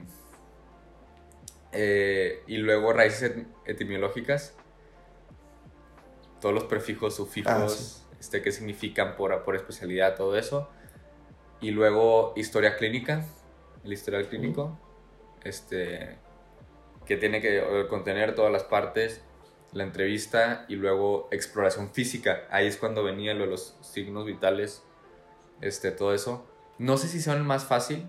eh, 1.72 2.42
y 2.46 2.58
luego 2.58 2.92
raíces 2.92 3.22
et- 3.32 3.46
etimológicas, 3.66 4.54
todos 6.40 6.54
los 6.54 6.64
prefijos, 6.64 7.16
sufijos, 7.16 7.52
Ah, 7.52 7.68
sí. 7.68 8.16
este, 8.20 8.42
qué 8.42 8.52
significan 8.52 9.16
por, 9.16 9.42
por 9.44 9.56
especialidad, 9.56 10.14
todo 10.16 10.36
eso, 10.38 10.68
y 11.64 11.70
luego 11.70 12.34
historia 12.36 12.76
clínica, 12.76 13.24
el 13.84 13.92
historial 13.94 14.28
clínico, 14.28 14.78
este, 15.44 16.18
que 17.06 17.16
tiene 17.16 17.40
que 17.40 17.56
eh, 17.56 17.86
contener 17.88 18.34
todas 18.34 18.52
las 18.52 18.64
partes, 18.64 19.22
la 19.72 19.82
entrevista 19.82 20.66
y 20.68 20.76
luego 20.76 21.26
exploración 21.30 21.88
física. 21.90 22.46
Ahí 22.50 22.66
es 22.66 22.76
cuando 22.76 23.02
venía 23.02 23.32
lo 23.32 23.44
de 23.44 23.50
los 23.52 23.78
signos 23.80 24.26
vitales, 24.26 24.82
este, 25.62 25.90
todo 25.90 26.12
eso. 26.12 26.46
No 26.76 26.98
sé 26.98 27.08
si 27.08 27.22
son 27.22 27.38
el 27.38 27.44
más 27.44 27.64
fácil. 27.64 28.06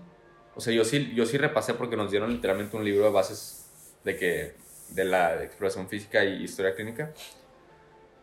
O 0.54 0.60
sea, 0.60 0.74
yo 0.74 0.84
sí, 0.84 1.14
yo 1.14 1.24
sí 1.24 1.38
repasé 1.38 1.72
porque 1.72 1.96
nos 1.96 2.10
dieron 2.10 2.30
literalmente 2.30 2.76
un 2.76 2.84
libro 2.84 3.06
de 3.06 3.10
bases 3.10 3.70
de 4.04 4.18
que 4.18 4.54
de 4.90 5.04
la 5.06 5.42
exploración 5.42 5.88
física 5.88 6.26
y 6.26 6.42
historia 6.42 6.74
clínica. 6.74 7.14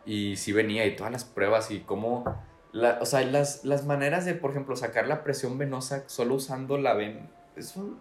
Y 0.06 0.36
sí 0.36 0.52
venía 0.52 0.86
y 0.86 0.96
todas 0.96 1.12
las 1.12 1.26
pruebas 1.26 1.72
y 1.72 1.80
cómo... 1.80 2.53
O 2.74 3.06
sea, 3.06 3.22
las, 3.22 3.64
las 3.66 3.86
maneras 3.86 4.26
de, 4.26 4.34
por 4.34 4.52
ejemplo, 4.52 4.76
sacar 4.76 5.08
la 5.08 5.24
presión 5.24 5.58
venosa 5.58 6.04
solo 6.08 6.36
usando 6.36 6.78
la 6.78 6.94
ven... 6.94 7.30
Es 7.56 7.76
un... 7.76 8.00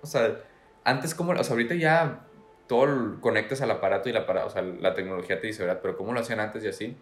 O 0.00 0.06
sea, 0.06 0.40
antes 0.84 1.14
como... 1.14 1.32
O 1.32 1.42
sea, 1.42 1.52
ahorita 1.52 1.74
ya 1.74 2.26
todo 2.68 3.20
conectas 3.20 3.60
al 3.62 3.72
aparato 3.72 4.08
y 4.08 4.12
la, 4.12 4.20
o 4.20 4.50
sea, 4.50 4.62
la 4.62 4.94
tecnología 4.94 5.40
te 5.40 5.48
dice, 5.48 5.64
¿verdad? 5.64 5.80
Pero 5.82 5.96
cómo 5.96 6.12
lo 6.12 6.20
hacían 6.20 6.40
antes 6.40 6.62
y 6.64 6.68
así. 6.68 6.96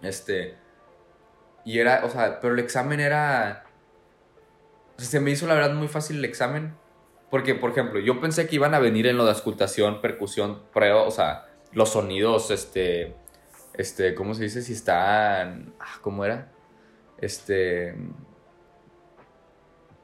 Este... 0.00 0.56
Y 1.64 1.78
era, 1.78 2.04
o 2.04 2.10
sea, 2.10 2.40
pero 2.40 2.54
el 2.54 2.60
examen 2.60 2.98
era... 2.98 3.64
O 4.96 5.00
sea, 5.00 5.08
se 5.08 5.20
me 5.20 5.30
hizo 5.30 5.46
la 5.46 5.54
verdad 5.54 5.74
muy 5.74 5.88
fácil 5.88 6.18
el 6.18 6.24
examen. 6.24 6.74
Porque, 7.30 7.54
por 7.54 7.70
ejemplo, 7.70 8.00
yo 8.00 8.20
pensé 8.20 8.46
que 8.46 8.56
iban 8.56 8.74
a 8.74 8.78
venir 8.78 9.06
en 9.06 9.16
lo 9.16 9.24
de 9.24 9.30
auscultación, 9.30 10.00
percusión, 10.00 10.62
prueba, 10.72 11.02
o 11.02 11.10
sea, 11.10 11.46
los 11.72 11.90
sonidos, 11.90 12.50
este, 12.50 13.14
este, 13.74 14.14
¿cómo 14.14 14.34
se 14.34 14.44
dice? 14.44 14.62
Si 14.62 14.72
están, 14.72 15.74
ah, 15.80 15.98
¿cómo 16.02 16.24
era? 16.24 16.52
Este, 17.18 17.94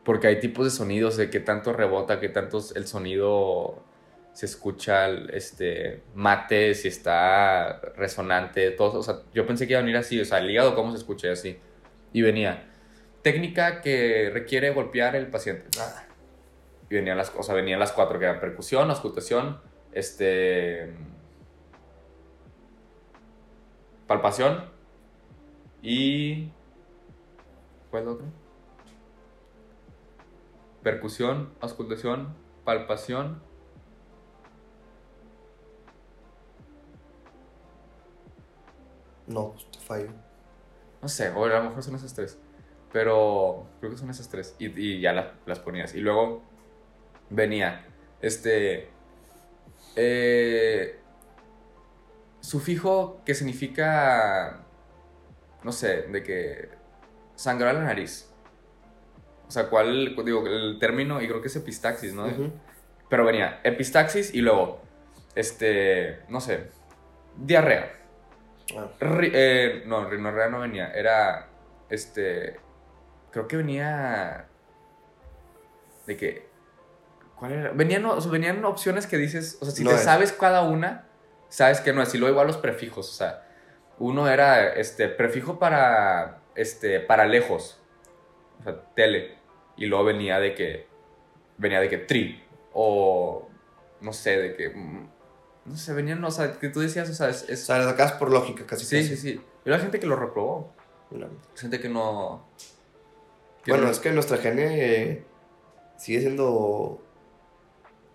porque 0.04 0.26
hay 0.28 0.40
tipos 0.40 0.64
de 0.64 0.70
sonidos 0.70 1.16
de 1.16 1.28
qué 1.30 1.40
tanto 1.40 1.72
rebota, 1.72 2.20
qué 2.20 2.28
tanto 2.28 2.62
el 2.74 2.86
sonido 2.86 3.82
se 4.32 4.46
escucha, 4.46 5.08
este, 5.32 6.02
mate, 6.14 6.74
si 6.74 6.88
está 6.88 7.80
resonante, 7.96 8.70
todo, 8.70 9.00
o 9.00 9.02
sea, 9.02 9.22
yo 9.34 9.46
pensé 9.46 9.66
que 9.66 9.72
iba 9.72 9.80
a 9.80 9.82
venir 9.82 9.96
así, 9.96 10.20
o 10.20 10.24
sea, 10.24 10.38
el 10.38 10.50
hígado, 10.50 10.74
cómo 10.74 10.92
se 10.92 10.98
escucha 10.98 11.32
así. 11.32 11.58
Y 12.12 12.22
venía, 12.22 12.70
técnica 13.22 13.80
que 13.80 14.30
requiere 14.32 14.70
golpear 14.70 15.16
el 15.16 15.26
paciente. 15.26 15.66
Ah, 15.78 16.04
Y 16.88 16.94
venían 16.94 17.18
las, 17.18 17.32
o 17.36 17.42
sea, 17.42 17.54
venían 17.54 17.80
las 17.80 17.92
cuatro, 17.92 18.18
que 18.18 18.26
eran 18.26 18.40
percusión, 18.40 18.88
auscultación, 18.90 19.60
este... 19.92 20.94
Palpación 24.08 24.64
y... 25.82 26.50
¿Cuál 27.90 28.02
es 28.02 28.08
el 28.08 28.14
otro? 28.14 28.26
Percusión, 30.82 31.52
auscultación, 31.60 32.34
palpación. 32.64 33.46
no, 39.28 39.52
pues 39.52 39.70
te 39.70 39.78
fallo. 39.78 40.08
No 41.02 41.08
sé, 41.08 41.30
o 41.30 41.44
a 41.44 41.48
lo 41.48 41.64
mejor 41.64 41.82
son 41.82 41.94
esas 41.94 42.14
tres. 42.14 42.38
Pero 42.92 43.66
creo 43.78 43.92
que 43.92 43.98
son 43.98 44.10
esas 44.10 44.28
tres. 44.28 44.56
Y, 44.58 44.68
y 44.80 45.00
ya 45.00 45.12
las, 45.12 45.26
las 45.46 45.58
ponías. 45.60 45.94
Y 45.94 46.00
luego 46.00 46.42
venía, 47.30 47.86
este... 48.20 48.88
eh, 49.96 50.98
sufijo 52.48 53.20
que 53.26 53.34
significa, 53.34 54.60
no 55.62 55.70
sé, 55.70 56.02
de 56.02 56.22
que 56.22 56.70
sangrar 57.34 57.74
la 57.74 57.82
nariz. 57.82 58.32
O 59.46 59.50
sea, 59.50 59.68
¿cuál, 59.68 60.14
digo, 60.24 60.46
el 60.46 60.78
término? 60.78 61.20
Y 61.20 61.28
creo 61.28 61.42
que 61.42 61.48
es 61.48 61.56
epistaxis, 61.56 62.14
¿no? 62.14 62.26
Pero 63.10 63.24
venía 63.26 63.60
epistaxis 63.64 64.34
y 64.34 64.40
luego, 64.40 64.80
este, 65.34 66.20
no 66.28 66.40
sé, 66.40 66.70
diarrea. 67.36 67.94
Ah, 68.76 68.88
Ri- 69.00 69.30
eh, 69.34 69.82
no, 69.86 70.08
rinorrea 70.08 70.48
no 70.48 70.60
venía. 70.60 70.90
Era. 70.92 71.48
Este. 71.90 72.58
Creo 73.30 73.46
que 73.48 73.56
venía. 73.58 74.46
De 76.06 76.16
que. 76.18 76.48
¿Cuál 77.36 77.52
era? 77.52 77.70
Venían, 77.72 78.04
o 78.04 78.20
sea, 78.20 78.30
venían 78.30 78.62
opciones 78.66 79.06
que 79.06 79.16
dices. 79.16 79.56
O 79.62 79.64
sea, 79.64 79.74
si 79.74 79.84
No 79.84 79.90
te 79.90 79.96
es. 79.96 80.02
sabes 80.02 80.32
cada 80.32 80.62
una, 80.64 81.07
sabes 81.48 81.80
que 81.80 81.92
no 81.92 82.02
es. 82.02 82.14
Y 82.14 82.18
luego 82.18 82.32
igual 82.32 82.46
los 82.46 82.56
prefijos. 82.58 83.08
O 83.08 83.12
sea, 83.12 83.46
uno 83.98 84.28
era 84.28 84.72
este 84.74 85.08
prefijo 85.08 85.58
para. 85.58 86.40
Este. 86.54 87.00
Para 87.00 87.26
lejos. 87.26 87.80
O 88.60 88.64
sea, 88.64 88.80
tele. 88.94 89.36
Y 89.76 89.86
luego 89.86 90.04
venía 90.04 90.38
de 90.40 90.54
que. 90.54 90.86
Venía 91.56 91.80
de 91.80 91.88
que 91.88 91.98
tri. 91.98 92.42
O. 92.72 93.48
No 94.00 94.12
sé, 94.12 94.38
de 94.38 94.54
que. 94.56 94.70
mm, 94.70 95.08
No 95.66 95.76
sé, 95.76 95.92
venían. 95.92 96.24
O 96.24 96.30
sea, 96.30 96.52
que 96.58 96.68
tú 96.68 96.80
decías, 96.80 97.08
o 97.10 97.14
sea, 97.14 97.28
es. 97.28 97.44
O 97.48 97.52
es- 97.52 97.64
sea, 97.66 97.78
la 97.78 97.84
sacas 97.84 98.12
por 98.12 98.30
lógica 98.30 98.64
casi. 98.66 98.84
Sí, 98.84 98.96
casi. 98.96 99.16
sí, 99.16 99.32
sí. 99.34 99.40
Pero 99.64 99.76
hay 99.76 99.82
gente 99.82 99.98
que 100.00 100.06
lo 100.06 100.16
reprobó. 100.16 100.72
Hay 101.12 101.26
gente 101.56 101.80
que 101.80 101.88
no. 101.88 102.46
que 103.64 103.72
Bueno, 103.72 103.86
no- 103.86 103.90
es 103.90 103.98
que 103.98 104.10
nuestra 104.12 104.36
gene 104.38 104.66
eh, 105.10 105.24
sigue 105.96 106.20
siendo 106.20 107.02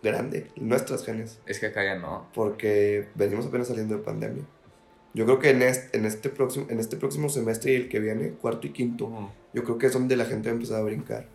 grande, 0.03 0.51
nuestras 0.57 1.05
genes, 1.05 1.39
Es 1.45 1.59
que 1.59 1.67
acá 1.67 1.83
ya 1.83 1.95
no. 1.95 2.27
porque 2.33 3.07
venimos 3.15 3.45
apenas 3.47 3.67
saliendo 3.67 3.97
de 3.97 4.03
pandemia. 4.03 4.43
Yo 5.13 5.25
creo 5.25 5.39
que 5.39 5.51
en 5.51 5.61
este, 5.61 5.97
en 5.97 6.05
este, 6.05 6.29
próximo, 6.29 6.65
en 6.69 6.79
este 6.79 6.97
próximo 6.97 7.29
semestre 7.29 7.71
y 7.71 7.75
el 7.75 7.89
que 7.89 7.99
viene, 7.99 8.31
cuarto 8.31 8.67
y 8.67 8.71
quinto, 8.71 9.31
yo 9.53 9.63
creo 9.63 9.77
que 9.77 9.87
es 9.87 9.93
donde 9.93 10.15
la 10.15 10.25
gente 10.25 10.49
va 10.49 10.53
a 10.53 10.55
empezar 10.55 10.79
a 10.79 10.83
brincar. 10.83 11.27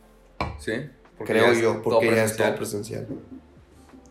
¿Sí? 0.59 0.91
creo 1.25 1.53
yo, 1.53 1.83
porque 1.83 2.07
ya 2.07 2.25
es 2.25 2.37
todo 2.37 2.55
presencial. 2.55 3.07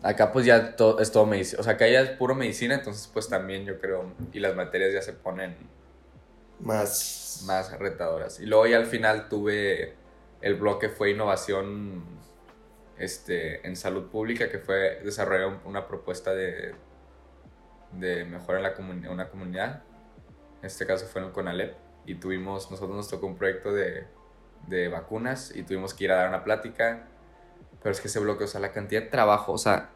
Acá 0.02 0.32
pues 0.32 0.46
ya 0.46 0.76
todo, 0.76 1.00
es 1.00 1.10
todo 1.10 1.26
medicina. 1.26 1.60
O 1.60 1.64
sea, 1.64 1.74
acá 1.74 1.88
ya 1.88 2.00
es 2.00 2.10
puro 2.10 2.34
medicina, 2.34 2.74
entonces 2.74 3.08
pues 3.12 3.28
también 3.28 3.64
yo 3.64 3.78
creo. 3.78 4.12
Y 4.32 4.40
las 4.40 4.54
materias 4.54 4.92
ya 4.92 5.02
se 5.02 5.12
ponen 5.12 5.56
Más. 6.60 7.44
más 7.46 7.78
retadoras. 7.78 8.40
Y 8.40 8.46
luego 8.46 8.66
ya 8.66 8.76
al 8.76 8.86
final 8.86 9.28
tuve 9.28 9.94
el 10.40 10.54
bloque 10.54 10.88
fue 10.88 11.10
innovación 11.10 12.02
este, 12.98 13.66
en 13.66 13.76
salud 13.76 14.08
pública, 14.10 14.48
que 14.50 14.58
fue 14.58 15.00
desarrollar 15.04 15.46
un- 15.48 15.60
una 15.64 15.86
propuesta 15.86 16.34
de, 16.34 16.74
de 17.92 18.24
mejora 18.24 18.58
en 18.58 18.64
la 18.64 18.74
comuni- 18.76 19.08
una 19.08 19.28
comunidad. 19.28 19.82
En 20.60 20.66
este 20.66 20.86
caso 20.86 21.06
fue 21.06 21.20
en 21.20 21.28
el 21.28 21.32
CONALEP. 21.32 21.74
Y 22.06 22.14
tuvimos, 22.16 22.70
nosotros 22.70 22.96
nos 22.96 23.08
tocó 23.08 23.26
un 23.26 23.36
proyecto 23.36 23.72
de, 23.72 24.06
de 24.66 24.88
vacunas 24.88 25.54
y 25.54 25.62
tuvimos 25.62 25.94
que 25.94 26.04
ir 26.04 26.12
a 26.12 26.16
dar 26.16 26.28
una 26.28 26.42
plática. 26.42 27.06
Pero 27.82 27.92
es 27.92 28.00
que 28.00 28.08
ese 28.08 28.18
bloque, 28.18 28.44
o 28.44 28.46
sea, 28.46 28.60
la 28.60 28.72
cantidad 28.72 29.02
de 29.02 29.08
trabajo, 29.08 29.52
o 29.52 29.58
sea, 29.58 29.90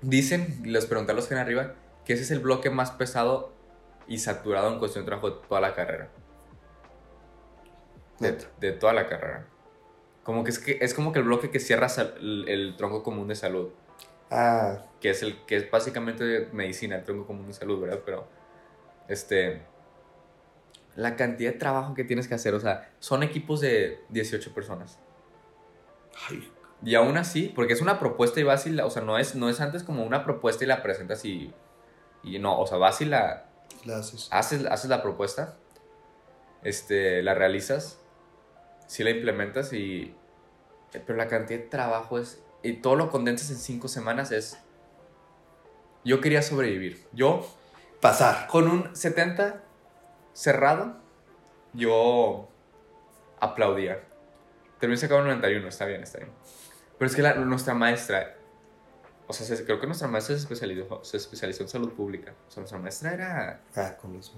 dicen, 0.00 0.62
les 0.64 0.86
pregunté 0.86 1.12
a 1.12 1.14
los 1.14 1.26
que 1.26 1.34
en 1.34 1.40
arriba, 1.40 1.74
que 2.04 2.14
ese 2.14 2.22
es 2.22 2.30
el 2.30 2.38
bloque 2.40 2.70
más 2.70 2.92
pesado 2.92 3.52
y 4.08 4.18
saturado 4.18 4.72
en 4.72 4.78
cuestión 4.78 5.04
de 5.04 5.06
trabajo 5.08 5.30
de 5.30 5.46
toda 5.46 5.60
la 5.60 5.74
carrera. 5.74 6.08
De, 8.20 8.38
de 8.60 8.72
toda 8.72 8.92
la 8.92 9.06
carrera. 9.08 9.46
Como 10.22 10.44
que 10.44 10.50
es, 10.50 10.58
que 10.58 10.78
es 10.80 10.94
como 10.94 11.12
que 11.12 11.18
el 11.18 11.24
bloque 11.24 11.50
que 11.50 11.58
cierra 11.60 11.88
el, 12.20 12.48
el 12.48 12.76
tronco 12.76 13.02
común 13.02 13.28
de 13.28 13.34
salud, 13.34 13.70
Ah, 14.30 14.86
que 15.00 15.10
es 15.10 15.22
el 15.22 15.44
que 15.44 15.56
es 15.56 15.70
básicamente 15.70 16.48
medicina, 16.52 16.96
el 16.96 17.04
tronco 17.04 17.26
común 17.26 17.48
de 17.48 17.52
salud, 17.52 17.80
¿verdad? 17.80 18.00
Pero 18.04 18.26
este 19.08 19.62
la 20.96 21.16
cantidad 21.16 21.52
de 21.52 21.58
trabajo 21.58 21.94
que 21.94 22.04
tienes 22.04 22.28
que 22.28 22.34
hacer, 22.34 22.54
o 22.54 22.60
sea, 22.60 22.90
son 22.98 23.22
equipos 23.22 23.60
de 23.60 24.00
18 24.10 24.54
personas. 24.54 24.98
ay, 26.28 26.50
Y 26.84 26.94
aún 26.94 27.16
así, 27.16 27.48
porque 27.54 27.72
es 27.72 27.80
una 27.80 27.98
propuesta 27.98 28.40
y 28.40 28.42
vas 28.42 28.66
y 28.66 28.70
la, 28.70 28.86
o 28.86 28.90
sea, 28.90 29.02
no 29.02 29.18
es, 29.18 29.34
no 29.34 29.48
es 29.48 29.60
antes 29.60 29.82
como 29.84 30.04
una 30.04 30.24
propuesta 30.24 30.64
y 30.64 30.66
la 30.66 30.82
presentas 30.82 31.24
y, 31.24 31.52
y 32.22 32.38
no, 32.38 32.58
o 32.58 32.66
sea, 32.66 32.78
vas 32.78 33.00
y 33.00 33.06
la, 33.06 33.46
la 33.84 33.98
haces. 33.98 34.28
haces, 34.30 34.66
haces 34.66 34.90
la 34.90 35.02
propuesta, 35.02 35.56
este, 36.62 37.22
la 37.22 37.34
realizas, 37.34 38.01
sí 38.92 39.02
la 39.04 39.10
implementas 39.10 39.72
y, 39.72 40.14
pero 41.06 41.16
la 41.16 41.26
cantidad 41.28 41.60
de 41.60 41.66
trabajo 41.66 42.18
es, 42.18 42.42
y 42.62 42.74
todo 42.74 42.94
lo 42.96 43.10
condensas 43.10 43.50
en 43.50 43.56
cinco 43.56 43.88
semanas 43.88 44.30
es, 44.32 44.58
yo 46.04 46.20
quería 46.20 46.42
sobrevivir, 46.42 47.06
yo 47.12 47.46
Pasar. 48.02 48.48
con 48.48 48.68
un 48.68 48.94
70 48.94 49.62
cerrado, 50.34 50.96
yo 51.72 52.48
aplaudía. 53.40 54.02
Terminé 54.78 54.98
sacando 54.98 55.24
91, 55.24 55.68
está 55.68 55.86
bien, 55.86 56.02
está 56.02 56.18
bien. 56.18 56.30
Pero 56.98 57.08
es 57.08 57.16
que 57.16 57.22
la, 57.22 57.34
nuestra 57.36 57.72
maestra, 57.74 58.34
o 59.28 59.32
sea, 59.32 59.46
se- 59.46 59.64
creo 59.64 59.80
que 59.80 59.86
nuestra 59.86 60.08
maestra 60.08 60.34
se 60.36 60.42
especializó, 60.42 61.02
se 61.04 61.16
especializó 61.16 61.62
en 61.62 61.68
salud 61.68 61.92
pública. 61.92 62.34
O 62.48 62.50
sea, 62.50 62.60
nuestra 62.62 62.78
maestra 62.78 63.14
era 63.14 63.60
Ah, 63.76 63.96
con 64.00 64.16
eso. 64.16 64.34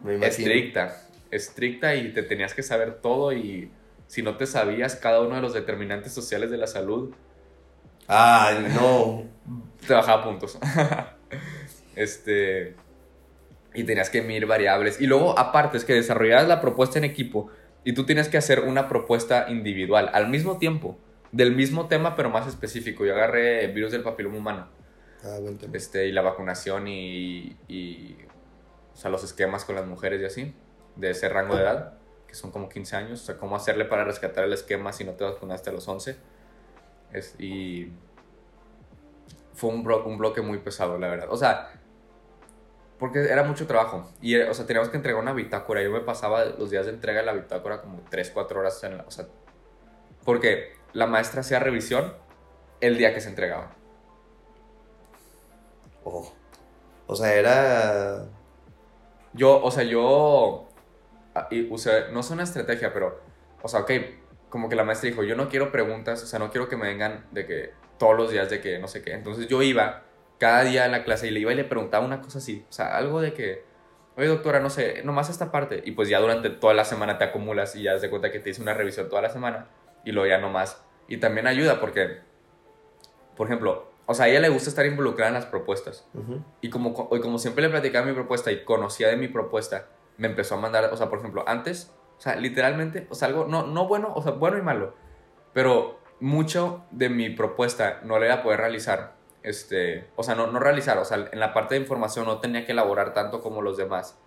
Me 0.00 0.14
imagino. 0.14 0.26
estricta, 0.26 1.02
estricta 1.30 1.94
y 1.94 2.12
te 2.12 2.22
tenías 2.22 2.54
que 2.54 2.62
saber 2.62 3.00
todo 3.00 3.32
y 3.32 3.70
si 4.06 4.22
no 4.22 4.36
te 4.36 4.46
sabías 4.46 4.96
cada 4.96 5.20
uno 5.20 5.34
de 5.36 5.42
los 5.42 5.52
determinantes 5.54 6.12
sociales 6.12 6.50
de 6.50 6.56
la 6.56 6.66
salud, 6.66 7.12
Ay, 8.06 8.66
no. 8.74 9.24
te 9.86 9.92
bajaba 9.92 10.24
puntos. 10.24 10.58
este. 11.96 12.74
Y 13.74 13.84
tenías 13.84 14.10
que 14.10 14.22
medir 14.22 14.46
variables. 14.46 15.00
Y 15.00 15.06
luego, 15.06 15.38
aparte, 15.38 15.76
es 15.76 15.84
que 15.84 15.92
desarrollabas 15.94 16.48
la 16.48 16.60
propuesta 16.60 16.98
en 16.98 17.04
equipo 17.04 17.50
y 17.84 17.92
tú 17.92 18.04
tienes 18.06 18.28
que 18.28 18.38
hacer 18.38 18.60
una 18.60 18.88
propuesta 18.88 19.46
individual 19.50 20.10
al 20.14 20.28
mismo 20.28 20.58
tiempo, 20.58 20.98
del 21.32 21.54
mismo 21.54 21.86
tema, 21.86 22.16
pero 22.16 22.30
más 22.30 22.46
específico. 22.48 23.04
Yo 23.04 23.14
agarré 23.14 23.64
el 23.66 23.72
virus 23.72 23.92
del 23.92 24.02
papiloma 24.02 24.38
humano 24.38 24.68
Ah, 25.22 25.36
buen 25.40 25.58
tema. 25.58 25.76
este, 25.76 26.06
y 26.08 26.12
la 26.12 26.22
vacunación 26.22 26.88
y, 26.88 27.56
y, 27.68 28.16
o 28.94 28.96
sea, 28.96 29.10
los 29.10 29.22
esquemas 29.22 29.64
con 29.64 29.74
las 29.74 29.86
mujeres 29.86 30.20
y 30.22 30.24
así, 30.24 30.54
de 30.98 31.10
ese 31.10 31.28
rango 31.30 31.56
de 31.56 31.62
edad, 31.62 31.94
que 32.26 32.34
son 32.34 32.50
como 32.50 32.68
15 32.68 32.96
años, 32.96 33.22
o 33.22 33.24
sea, 33.24 33.38
cómo 33.38 33.56
hacerle 33.56 33.86
para 33.86 34.04
rescatar 34.04 34.44
el 34.44 34.52
esquema 34.52 34.92
si 34.92 35.04
no 35.04 35.12
te 35.12 35.24
vacunaste 35.24 35.70
a 35.70 35.72
los 35.72 35.88
11. 35.88 36.16
Es, 37.12 37.34
y 37.40 37.90
fue 39.54 39.70
un, 39.70 39.84
blo- 39.84 40.04
un 40.04 40.18
bloque 40.18 40.42
muy 40.42 40.58
pesado, 40.58 40.98
la 40.98 41.08
verdad. 41.08 41.28
O 41.30 41.36
sea, 41.36 41.72
porque 42.98 43.20
era 43.20 43.44
mucho 43.44 43.66
trabajo. 43.66 44.10
Y, 44.20 44.34
eh, 44.34 44.48
o 44.50 44.54
sea, 44.54 44.66
teníamos 44.66 44.90
que 44.90 44.96
entregar 44.96 45.20
una 45.22 45.32
bitácora. 45.32 45.82
Yo 45.82 45.90
me 45.90 46.00
pasaba 46.00 46.44
los 46.44 46.70
días 46.70 46.84
de 46.86 46.92
entrega 46.92 47.20
de 47.20 47.26
la 47.26 47.32
bitácora 47.32 47.80
como 47.80 48.00
3, 48.10 48.30
4 48.34 48.60
horas 48.60 48.82
en 48.84 48.98
la, 48.98 49.04
o 49.04 49.10
sea, 49.10 49.26
porque 50.24 50.74
la 50.92 51.06
maestra 51.06 51.40
hacía 51.40 51.58
revisión 51.60 52.12
el 52.80 52.98
día 52.98 53.14
que 53.14 53.20
se 53.20 53.28
entregaba. 53.30 53.70
Oh. 56.04 56.32
O 57.06 57.16
sea, 57.16 57.34
era. 57.34 58.26
Yo, 59.32 59.62
o 59.62 59.70
sea, 59.70 59.84
yo 59.84 60.67
y 61.50 61.72
usé, 61.72 62.10
no 62.12 62.20
es 62.20 62.30
una 62.30 62.42
estrategia, 62.42 62.92
pero, 62.92 63.20
o 63.62 63.68
sea, 63.68 63.80
ok, 63.80 63.90
como 64.48 64.68
que 64.68 64.74
la 64.76 64.84
maestra 64.84 65.10
dijo, 65.10 65.22
yo 65.22 65.36
no 65.36 65.48
quiero 65.48 65.70
preguntas, 65.70 66.22
o 66.22 66.26
sea, 66.26 66.38
no 66.38 66.50
quiero 66.50 66.68
que 66.68 66.76
me 66.76 66.86
vengan 66.88 67.26
de 67.32 67.46
que 67.46 67.70
todos 67.98 68.16
los 68.16 68.30
días 68.30 68.48
de 68.50 68.60
que 68.60 68.78
no 68.78 68.88
sé 68.88 69.02
qué. 69.02 69.12
Entonces 69.12 69.46
yo 69.48 69.62
iba 69.62 70.02
cada 70.38 70.64
día 70.64 70.84
a 70.84 70.88
la 70.88 71.04
clase 71.04 71.26
y 71.26 71.30
le 71.30 71.40
iba 71.40 71.52
y 71.52 71.56
le 71.56 71.64
preguntaba 71.64 72.04
una 72.04 72.20
cosa 72.20 72.38
así, 72.38 72.64
o 72.68 72.72
sea, 72.72 72.96
algo 72.96 73.20
de 73.20 73.32
que, 73.34 73.64
oye 74.16 74.26
doctora, 74.28 74.60
no 74.60 74.70
sé, 74.70 75.02
nomás 75.04 75.28
esta 75.30 75.50
parte. 75.52 75.82
Y 75.84 75.92
pues 75.92 76.08
ya 76.08 76.18
durante 76.20 76.48
toda 76.50 76.74
la 76.74 76.84
semana 76.84 77.18
te 77.18 77.24
acumulas 77.24 77.74
y 77.76 77.82
ya 77.82 77.92
das 77.92 78.02
de 78.02 78.10
cuenta 78.10 78.30
que 78.32 78.38
te 78.40 78.50
hice 78.50 78.62
una 78.62 78.74
revisión 78.74 79.08
toda 79.08 79.20
la 79.22 79.30
semana 79.30 79.66
y 80.04 80.12
luego 80.12 80.28
ya 80.28 80.38
nomás. 80.38 80.82
Y 81.08 81.16
también 81.18 81.46
ayuda 81.46 81.80
porque, 81.80 82.20
por 83.36 83.46
ejemplo, 83.46 83.90
o 84.06 84.14
sea, 84.14 84.24
a 84.26 84.28
ella 84.28 84.40
le 84.40 84.48
gusta 84.48 84.70
estar 84.70 84.86
involucrada 84.86 85.28
en 85.28 85.34
las 85.34 85.46
propuestas. 85.46 86.06
Ujú. 86.14 86.42
Y 86.60 86.70
como, 86.70 86.94
co- 86.94 87.14
y 87.16 87.20
como 87.20 87.38
siempre 87.38 87.62
le 87.62 87.68
platicaba 87.70 88.06
mi 88.06 88.12
propuesta 88.12 88.50
y 88.50 88.64
conocía 88.64 89.08
de 89.08 89.16
mi 89.16 89.28
propuesta, 89.28 89.86
me 90.18 90.26
empezó 90.28 90.56
a 90.56 90.58
mandar, 90.58 90.90
o 90.92 90.96
sea, 90.96 91.08
por 91.08 91.18
ejemplo, 91.20 91.44
antes, 91.46 91.92
o 92.18 92.20
sea, 92.20 92.36
literalmente, 92.36 93.06
o 93.10 93.14
sea, 93.14 93.28
algo, 93.28 93.46
no, 93.46 93.66
no 93.66 93.88
bueno, 93.88 94.12
o 94.14 94.22
sea, 94.22 94.32
bueno 94.32 94.58
y 94.58 94.62
malo, 94.62 94.94
pero 95.52 95.98
mucho 96.20 96.84
de 96.90 97.08
mi 97.08 97.30
propuesta 97.30 98.00
no 98.04 98.18
le 98.18 98.26
iba 98.26 98.36
a 98.36 98.42
poder 98.42 98.60
realizar, 98.60 99.14
este, 99.42 100.08
o 100.16 100.22
sea, 100.22 100.34
no, 100.34 100.48
no 100.48 100.58
realizar, 100.58 100.98
o 100.98 101.04
sea, 101.04 101.28
en 101.30 101.40
la 101.40 101.54
parte 101.54 101.74
de 101.76 101.80
información 101.80 102.26
no 102.26 102.40
tenía 102.40 102.66
que 102.66 102.72
elaborar 102.72 103.14
tanto 103.14 103.40
como 103.40 103.62
los 103.62 103.76
demás, 103.76 104.18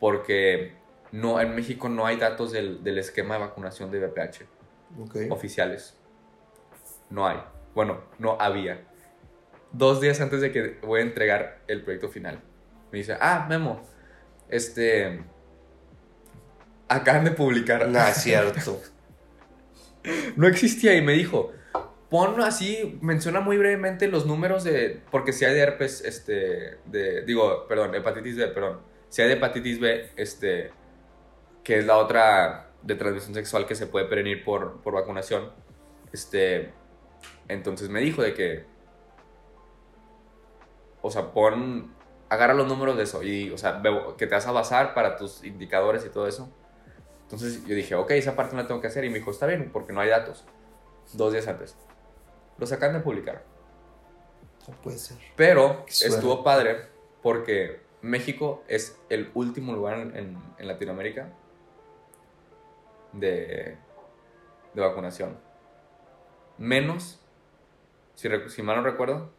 porque 0.00 0.74
no, 1.12 1.40
en 1.40 1.54
México 1.54 1.88
no 1.88 2.06
hay 2.06 2.16
datos 2.16 2.52
del, 2.52 2.82
del 2.82 2.98
esquema 2.98 3.34
de 3.34 3.40
vacunación 3.40 3.90
de 3.90 4.00
VPH 4.06 4.46
Ok. 5.00 5.16
oficiales. 5.30 5.96
No 7.10 7.26
hay. 7.26 7.42
Bueno, 7.74 8.00
no 8.18 8.36
había. 8.40 8.84
Dos 9.72 10.00
días 10.00 10.20
antes 10.20 10.40
de 10.40 10.50
que 10.52 10.78
voy 10.82 11.00
a 11.00 11.02
entregar 11.02 11.60
el 11.68 11.82
proyecto 11.82 12.08
final. 12.08 12.40
Me 12.90 12.98
dice, 12.98 13.16
ah, 13.20 13.46
Memo, 13.48 13.80
este... 14.50 15.22
Acaban 16.88 17.24
de 17.24 17.30
publicar. 17.30 17.88
No, 17.88 18.06
es 18.06 18.16
cierto. 18.16 18.80
No 20.34 20.46
existía 20.46 20.96
y 20.96 21.02
me 21.02 21.12
dijo, 21.12 21.52
pon 22.08 22.40
así, 22.40 22.98
menciona 23.02 23.40
muy 23.40 23.58
brevemente 23.58 24.08
los 24.08 24.24
números 24.24 24.64
de... 24.64 25.02
Porque 25.10 25.34
si 25.34 25.44
hay 25.44 25.52
de 25.52 25.60
herpes, 25.60 26.02
este... 26.02 26.78
De, 26.86 27.22
digo, 27.26 27.68
perdón, 27.68 27.94
hepatitis 27.94 28.36
B, 28.36 28.48
perdón. 28.48 28.80
Si 29.10 29.20
hay 29.20 29.28
de 29.28 29.34
hepatitis 29.34 29.78
B, 29.78 30.10
este... 30.16 30.70
Que 31.62 31.78
es 31.78 31.84
la 31.84 31.98
otra 31.98 32.70
de 32.82 32.94
transmisión 32.94 33.34
sexual 33.34 33.66
que 33.66 33.74
se 33.74 33.86
puede 33.86 34.06
prevenir 34.06 34.42
por, 34.42 34.80
por 34.80 34.94
vacunación. 34.94 35.52
Este... 36.12 36.72
Entonces 37.48 37.90
me 37.90 38.00
dijo 38.00 38.22
de 38.22 38.32
que... 38.32 38.64
O 41.02 41.10
sea, 41.10 41.32
pon... 41.32 41.94
Agarra 42.30 42.54
los 42.54 42.66
números 42.68 42.96
de 42.96 43.02
eso 43.02 43.22
y, 43.22 43.50
o 43.50 43.58
sea, 43.58 43.82
que 44.16 44.26
te 44.26 44.34
vas 44.34 44.46
a 44.46 44.52
basar 44.52 44.94
para 44.94 45.16
tus 45.16 45.44
indicadores 45.44 46.04
y 46.06 46.08
todo 46.08 46.26
eso. 46.26 46.48
Entonces 47.24 47.64
yo 47.66 47.74
dije, 47.74 47.94
ok, 47.94 48.12
esa 48.12 48.34
parte 48.36 48.56
no 48.56 48.62
la 48.62 48.68
tengo 48.68 48.80
que 48.80 48.86
hacer. 48.86 49.04
Y 49.04 49.10
me 49.10 49.18
dijo, 49.18 49.30
está 49.30 49.46
bien, 49.46 49.70
porque 49.72 49.92
no 49.92 50.00
hay 50.00 50.08
datos. 50.08 50.44
Dos 51.12 51.32
días 51.32 51.46
antes. 51.48 51.76
Los 52.56 52.72
acaban 52.72 52.96
de 52.96 53.02
publicar. 53.02 53.44
No 54.68 54.74
puede 54.80 54.98
ser. 54.98 55.18
Pero 55.36 55.84
estuvo 55.88 56.44
padre 56.44 56.86
porque 57.22 57.80
México 58.02 58.62
es 58.68 58.96
el 59.10 59.30
último 59.34 59.72
lugar 59.74 59.98
en, 59.98 60.16
en- 60.16 60.42
en 60.58 60.66
Latinoamérica 60.68 61.28
de, 63.12 63.76
de 64.74 64.80
vacunación. 64.80 65.36
Menos, 66.58 67.20
si, 68.14 68.28
si 68.48 68.62
mal 68.62 68.76
no 68.76 68.82
recuerdo, 68.82 69.30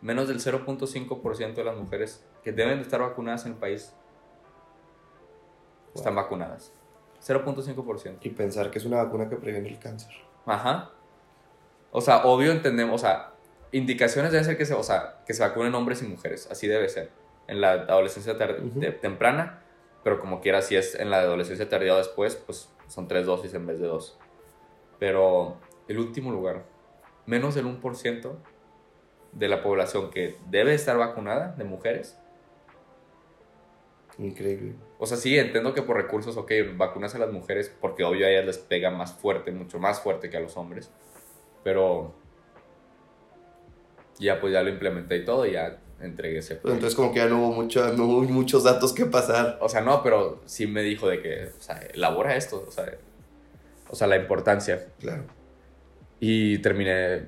menos 0.00 0.28
del 0.28 0.38
0.5% 0.40 1.54
de 1.54 1.64
las 1.64 1.76
mujeres 1.76 2.24
que 2.42 2.52
deben 2.52 2.76
de 2.78 2.82
estar 2.82 3.00
vacunadas 3.00 3.44
en 3.46 3.52
el 3.52 3.58
país 3.58 3.92
están 5.94 6.14
vacunadas. 6.14 6.72
0.5%. 7.22 8.18
Y 8.22 8.30
pensar 8.30 8.70
que 8.70 8.78
es 8.78 8.84
una 8.84 9.02
vacuna 9.02 9.28
que 9.28 9.36
previene 9.36 9.68
el 9.68 9.78
cáncer. 9.78 10.12
Ajá. 10.46 10.90
O 11.92 12.00
sea, 12.00 12.24
obvio 12.24 12.52
entendemos, 12.52 12.94
o 13.02 13.04
sea, 13.04 13.32
indicaciones 13.72 14.30
deben 14.32 14.44
ser 14.44 14.56
que 14.56 14.64
se, 14.64 14.74
o 14.74 14.82
sea, 14.82 15.22
que 15.26 15.34
se 15.34 15.42
vacunen 15.42 15.74
hombres 15.74 16.02
y 16.02 16.06
mujeres, 16.06 16.48
así 16.50 16.66
debe 16.66 16.88
ser. 16.88 17.10
En 17.46 17.60
la 17.60 17.72
adolescencia 17.72 18.32
Ujú. 18.34 18.78
de- 18.80 18.92
temprana, 18.92 19.62
pero 20.04 20.20
como 20.20 20.40
quiera, 20.40 20.62
si 20.62 20.76
es 20.76 20.94
en 20.94 21.10
la 21.10 21.18
adolescencia 21.18 21.68
tardía 21.68 21.94
o 21.94 21.98
después, 21.98 22.36
pues 22.36 22.70
son 22.86 23.08
tres 23.08 23.26
dosis 23.26 23.52
en 23.54 23.66
vez 23.66 23.80
de 23.80 23.86
dos. 23.88 24.18
Pero 24.98 25.56
el 25.88 25.98
último 25.98 26.30
lugar, 26.30 26.64
menos 27.26 27.54
del 27.54 27.66
1% 27.66 28.36
de 29.32 29.48
la 29.48 29.62
población 29.62 30.10
que 30.10 30.36
debe 30.48 30.74
estar 30.74 30.96
vacunada, 30.96 31.54
de 31.56 31.64
mujeres. 31.64 32.18
Increíble. 34.18 34.74
O 34.98 35.06
sea, 35.06 35.16
sí, 35.16 35.38
entiendo 35.38 35.72
que 35.72 35.82
por 35.82 35.96
recursos, 35.96 36.36
ok, 36.36 36.52
vacunas 36.76 37.14
a 37.14 37.18
las 37.18 37.32
mujeres 37.32 37.74
porque 37.80 38.04
obvio 38.04 38.26
a 38.26 38.30
ellas 38.30 38.44
les 38.44 38.58
pega 38.58 38.90
más 38.90 39.14
fuerte, 39.14 39.50
mucho 39.50 39.78
más 39.78 40.00
fuerte 40.00 40.28
que 40.28 40.36
a 40.36 40.40
los 40.40 40.56
hombres. 40.56 40.90
Pero 41.64 42.14
ya 44.18 44.40
pues 44.40 44.52
ya 44.52 44.62
lo 44.62 44.68
implementé 44.68 45.16
y 45.16 45.24
todo 45.24 45.46
y 45.46 45.52
ya 45.52 45.78
entregué 46.00 46.38
ese. 46.38 46.56
Pues 46.56 46.74
entonces 46.74 46.94
como 46.94 47.12
que 47.12 47.20
ya 47.20 47.26
no 47.26 47.38
hubo, 47.38 47.52
mucho, 47.52 47.92
no 47.94 48.04
hubo 48.04 48.22
muchos 48.22 48.64
datos 48.64 48.92
que 48.92 49.06
pasar. 49.06 49.58
O 49.62 49.68
sea, 49.68 49.80
no, 49.80 50.02
pero 50.02 50.42
sí 50.44 50.66
me 50.66 50.82
dijo 50.82 51.08
de 51.08 51.22
que, 51.22 51.50
o 51.58 51.62
sea, 51.62 51.80
elabora 51.94 52.36
esto, 52.36 52.64
o 52.66 52.70
sea, 52.70 52.92
o 53.88 53.96
sea, 53.96 54.06
la 54.06 54.16
importancia. 54.16 54.86
Claro. 54.98 55.24
Y 56.20 56.58
terminé 56.58 57.26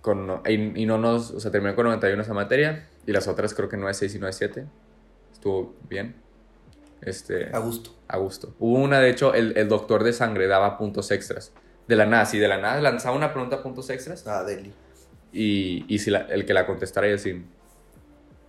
con, 0.00 0.42
y, 0.46 0.82
y 0.82 0.86
no 0.86 0.98
nos, 0.98 1.30
o 1.32 1.40
sea, 1.40 1.50
terminé 1.50 1.74
con 1.74 1.84
91 1.86 2.22
esa 2.22 2.34
materia 2.34 2.88
y 3.06 3.12
las 3.12 3.28
otras 3.28 3.54
creo 3.54 3.68
que 3.68 3.76
9.6 3.76 4.14
y 4.14 4.18
9.7. 4.18 4.66
Estuvo 5.32 5.74
bien. 5.88 6.16
Este, 7.00 7.48
A 7.54 7.58
gusto. 7.58 7.90
a 8.08 8.16
gusto. 8.18 8.54
Hubo 8.58 8.78
una, 8.78 9.00
de 9.00 9.10
hecho, 9.10 9.34
el, 9.34 9.56
el 9.56 9.68
doctor 9.68 10.02
de 10.04 10.12
sangre 10.12 10.46
daba 10.48 10.76
puntos 10.78 11.10
extras. 11.10 11.52
De 11.86 11.96
la 11.96 12.06
nada, 12.06 12.26
sí, 12.26 12.38
de 12.38 12.48
la 12.48 12.58
nada 12.58 12.80
lanzaba 12.80 13.16
una 13.16 13.32
pregunta 13.32 13.62
puntos 13.62 13.88
extras 13.90 14.26
Ah, 14.26 14.44
Deli. 14.44 14.72
y, 15.32 15.84
y 15.88 15.98
si 16.00 16.10
la- 16.10 16.22
el 16.28 16.44
que 16.44 16.52
la 16.54 16.66
contestara 16.66 17.08
y 17.08 17.12
así. 17.12 17.44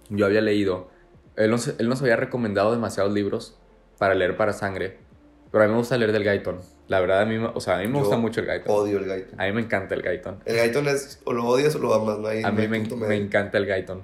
Yo 0.09 0.25
había 0.25 0.41
leído, 0.41 0.89
él 1.35 1.51
nos, 1.51 1.67
él 1.79 1.87
nos 1.87 2.01
había 2.01 2.15
recomendado 2.15 2.71
demasiados 2.71 3.13
libros 3.13 3.57
para 3.99 4.15
leer 4.15 4.35
para 4.35 4.53
sangre, 4.53 4.97
pero 5.51 5.63
a 5.63 5.67
mí 5.67 5.71
me 5.73 5.77
gusta 5.79 5.97
leer 5.97 6.11
del 6.11 6.23
Gaiton. 6.23 6.59
La 6.89 6.99
verdad, 6.99 7.21
a 7.21 7.25
mí, 7.25 7.37
o 7.37 7.59
sea, 7.61 7.75
a 7.75 7.77
mí 7.77 7.87
me 7.87 7.93
Yo 7.93 7.99
gusta 7.99 8.17
mucho 8.17 8.41
el 8.41 8.47
Gaiton. 8.47 8.75
Odio 8.75 8.97
el 8.97 9.05
Gaiton. 9.05 9.39
A 9.39 9.45
mí 9.45 9.51
me 9.53 9.61
encanta 9.61 9.95
el 9.95 10.01
Gaiton. 10.01 10.41
El 10.43 10.57
Gaiton 10.57 10.87
es 10.87 11.21
o 11.23 11.33
lo 11.33 11.45
odias 11.45 11.75
o 11.75 11.79
lo 11.79 11.93
amas, 11.93 12.17
no 12.17 12.27
hay, 12.27 12.43
A 12.43 12.49
no 12.49 12.53
mí 12.53 12.63
hay 12.63 12.67
me, 12.67 12.79
me 12.79 13.15
encanta 13.15 13.57
el 13.59 13.67
Gaiton. 13.67 14.03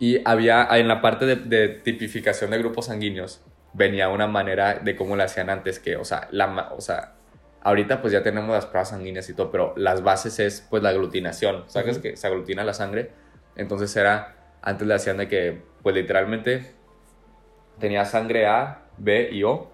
Y 0.00 0.20
había, 0.28 0.68
en 0.72 0.88
la 0.88 1.00
parte 1.00 1.26
de, 1.26 1.36
de 1.36 1.68
tipificación 1.68 2.50
de 2.50 2.58
grupos 2.58 2.86
sanguíneos, 2.86 3.40
venía 3.72 4.08
una 4.08 4.26
manera 4.26 4.74
de 4.74 4.96
cómo 4.96 5.16
lo 5.16 5.22
hacían 5.22 5.48
antes, 5.48 5.78
que, 5.78 5.96
o 5.96 6.04
sea, 6.04 6.28
la, 6.32 6.72
o 6.72 6.80
sea, 6.80 7.14
ahorita 7.62 8.00
pues 8.00 8.12
ya 8.12 8.22
tenemos 8.22 8.50
las 8.50 8.66
pruebas 8.66 8.90
sanguíneas 8.90 9.28
y 9.28 9.34
todo, 9.34 9.50
pero 9.50 9.74
las 9.76 10.02
bases 10.02 10.38
es 10.40 10.66
pues 10.68 10.82
la 10.82 10.90
aglutinación, 10.90 11.64
¿sabes? 11.68 11.98
Ujú. 11.98 12.02
Que 12.02 12.16
se 12.16 12.26
aglutina 12.26 12.64
la 12.64 12.74
sangre. 12.74 13.12
Entonces 13.56 13.94
era, 13.96 14.36
antes 14.62 14.86
le 14.86 14.94
hacían 14.94 15.18
de 15.18 15.28
que, 15.28 15.62
pues 15.82 15.94
literalmente, 15.94 16.72
tenía 17.78 18.04
sangre 18.04 18.46
A, 18.46 18.86
B 18.96 19.28
y 19.32 19.44
O, 19.44 19.70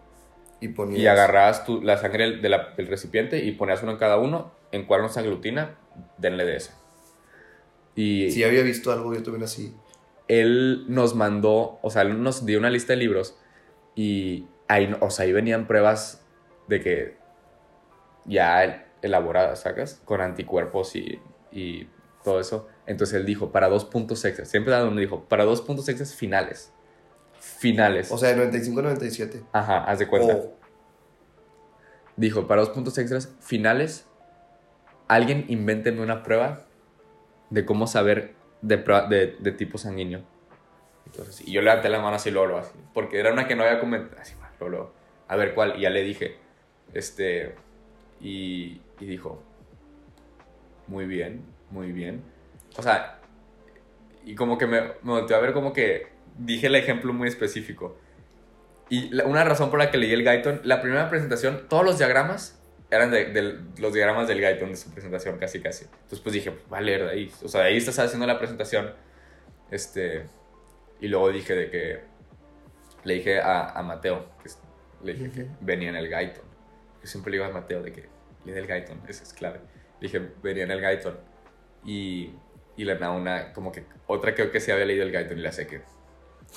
Y 0.64 0.68
ponías. 0.68 1.00
y 1.00 1.06
agarrabas 1.06 1.64
tu, 1.64 1.82
la 1.82 1.96
sangre 1.98 2.24
del, 2.24 2.42
de 2.42 2.48
la- 2.48 2.74
del 2.76 2.86
recipiente 2.86 3.44
y 3.44 3.52
ponías 3.52 3.82
uno 3.82 3.92
en 3.92 3.98
cada 3.98 4.18
uno. 4.18 4.52
En 4.72 4.86
cuál 4.86 5.02
no 5.02 5.08
se 5.08 5.20
aglutina, 5.20 5.76
denle 6.18 6.44
de 6.44 6.56
ese. 6.56 6.72
Y 7.94 8.30
Sí, 8.30 8.42
había 8.42 8.62
visto 8.62 8.90
algo 8.92 9.14
yo 9.14 9.22
también 9.22 9.44
así. 9.44 9.74
él 10.26 10.84
nos 10.88 11.14
mandó, 11.14 11.78
o 11.82 11.90
sea, 11.90 12.02
él 12.02 12.22
nos 12.22 12.44
dio 12.46 12.58
una 12.58 12.70
lista 12.70 12.92
de 12.94 12.96
libros 12.98 13.36
y 13.94 14.46
ahí, 14.68 14.92
o 15.00 15.10
sea, 15.10 15.26
ahí 15.26 15.32
venían 15.32 15.66
pruebas 15.66 16.24
de 16.66 16.80
que 16.80 17.16
ya 18.24 18.90
elaboradas, 19.02 19.60
¿sacas? 19.60 20.00
Con 20.04 20.20
anticuerpos 20.20 20.96
y, 20.96 21.20
y 21.52 21.88
todo 22.24 22.40
eso. 22.40 22.66
Entonces 22.86 23.16
él 23.16 23.26
dijo, 23.26 23.52
para 23.52 23.68
dos 23.68 23.84
puntos 23.84 24.24
extras, 24.24 24.48
siempre 24.50 24.74
uno 24.82 24.96
dijo, 24.98 25.24
para 25.28 25.44
dos 25.44 25.60
puntos 25.60 25.88
extras 25.88 26.14
finales. 26.14 26.72
Finales. 27.44 28.10
O 28.10 28.16
sea, 28.16 28.30
de 28.30 28.36
95 28.36 28.80
a 28.80 28.82
97. 28.84 29.42
Ajá, 29.52 29.84
haz 29.84 29.98
de 29.98 30.08
cuenta. 30.08 30.34
O 30.34 30.54
Dijo, 32.16 32.46
para 32.46 32.62
dos 32.62 32.70
puntos 32.70 32.96
extras 32.96 33.34
finales, 33.40 34.06
alguien 35.08 35.44
invénteme 35.48 36.00
una 36.00 36.22
prueba 36.22 36.64
de 37.50 37.66
cómo 37.66 37.86
saber 37.86 38.34
de, 38.62 38.78
de, 38.78 39.36
de 39.38 39.52
tipo 39.52 39.76
sanguíneo. 39.76 40.22
Entonces, 41.06 41.46
y 41.46 41.52
yo 41.52 41.60
levanté 41.60 41.90
la 41.90 42.00
mano 42.00 42.16
así, 42.16 42.30
luego, 42.30 42.56
así, 42.56 42.72
porque 42.94 43.18
era 43.18 43.32
una 43.32 43.46
que 43.46 43.56
no 43.56 43.62
había 43.62 43.78
comentado. 43.78 44.20
Así, 44.20 44.34
luego, 44.58 44.70
luego, 44.70 44.92
a 45.28 45.36
ver 45.36 45.54
cuál, 45.54 45.76
y 45.76 45.82
ya 45.82 45.90
le 45.90 46.02
dije, 46.02 46.38
este, 46.94 47.54
y, 48.20 48.80
y 49.00 49.06
dijo, 49.06 49.42
muy 50.86 51.04
bien, 51.04 51.44
muy 51.70 51.92
bien. 51.92 52.22
O 52.76 52.82
sea, 52.82 53.18
y 54.24 54.34
como 54.34 54.56
que 54.56 54.66
me, 54.66 54.80
me 54.80 55.12
volteó 55.12 55.36
a 55.36 55.40
ver 55.40 55.52
como 55.52 55.72
que 55.72 56.13
dije 56.38 56.66
el 56.68 56.74
ejemplo 56.74 57.12
muy 57.12 57.28
específico. 57.28 57.98
Y 58.90 59.08
la- 59.10 59.24
una 59.24 59.44
razón 59.44 59.70
por 59.70 59.78
la 59.78 59.90
que 59.90 59.98
leí 59.98 60.12
el 60.12 60.24
Guyton, 60.24 60.60
la 60.64 60.80
primera 60.82 61.08
presentación, 61.08 61.66
todos 61.68 61.84
los 61.84 61.98
diagramas 61.98 62.60
eran 62.90 63.10
de, 63.10 63.24
de 63.26 63.58
los 63.80 63.92
diagramas 63.94 64.28
del 64.28 64.40
Guyton 64.40 64.70
de 64.70 64.76
su 64.76 64.90
presentación, 64.92 65.38
casi 65.38 65.60
casi. 65.60 65.84
Entonces 65.84 66.20
pues 66.20 66.32
dije, 66.34 66.50
pues, 66.52 66.72
va 66.72 66.78
a 66.78 66.80
leer 66.80 67.04
de 67.04 67.10
ahí. 67.10 67.32
O 67.42 67.48
sea, 67.48 67.62
de 67.62 67.68
ahí 67.68 67.76
estás 67.76 67.98
haciendo 67.98 68.26
la 68.26 68.38
presentación. 68.38 68.92
Este, 69.70 70.26
y 71.00 71.08
luego 71.08 71.30
dije 71.32 71.54
de 71.54 71.70
que, 71.70 72.00
le 73.04 73.14
dije 73.14 73.40
a, 73.40 73.70
a 73.70 73.82
Mateo, 73.82 74.26
que 74.42 74.50
le 75.04 75.14
dije 75.14 75.30
que 75.30 75.46
venía 75.60 75.88
en 75.88 75.96
el 75.96 76.08
Guyton. 76.08 76.44
Yo 77.02 77.06
siempre 77.08 77.30
le 77.32 77.38
digo 77.38 77.50
a 77.50 77.52
Mateo 77.52 77.82
de 77.82 77.92
que 77.92 78.02
lee 78.44 78.52
el 78.52 78.66
Guyton, 78.66 79.02
eso 79.08 79.22
es 79.22 79.32
clave. 79.32 79.60
Le 80.00 80.08
dije, 80.08 80.20
venía 80.42 80.64
en 80.64 80.70
el 80.70 80.80
Guyton. 80.80 81.18
Y, 81.84 82.30
y 82.76 82.84
le 82.84 82.94
nada 82.98 83.12
una, 83.12 83.52
como 83.52 83.72
que, 83.72 83.84
otra 84.06 84.34
creo 84.34 84.50
que 84.50 84.60
sí 84.60 84.70
había 84.70 84.84
leído 84.86 85.02
el 85.04 85.12
Guyton 85.12 85.38
y 85.38 85.42
la 85.42 85.52
sé 85.52 85.66
que 85.66 85.82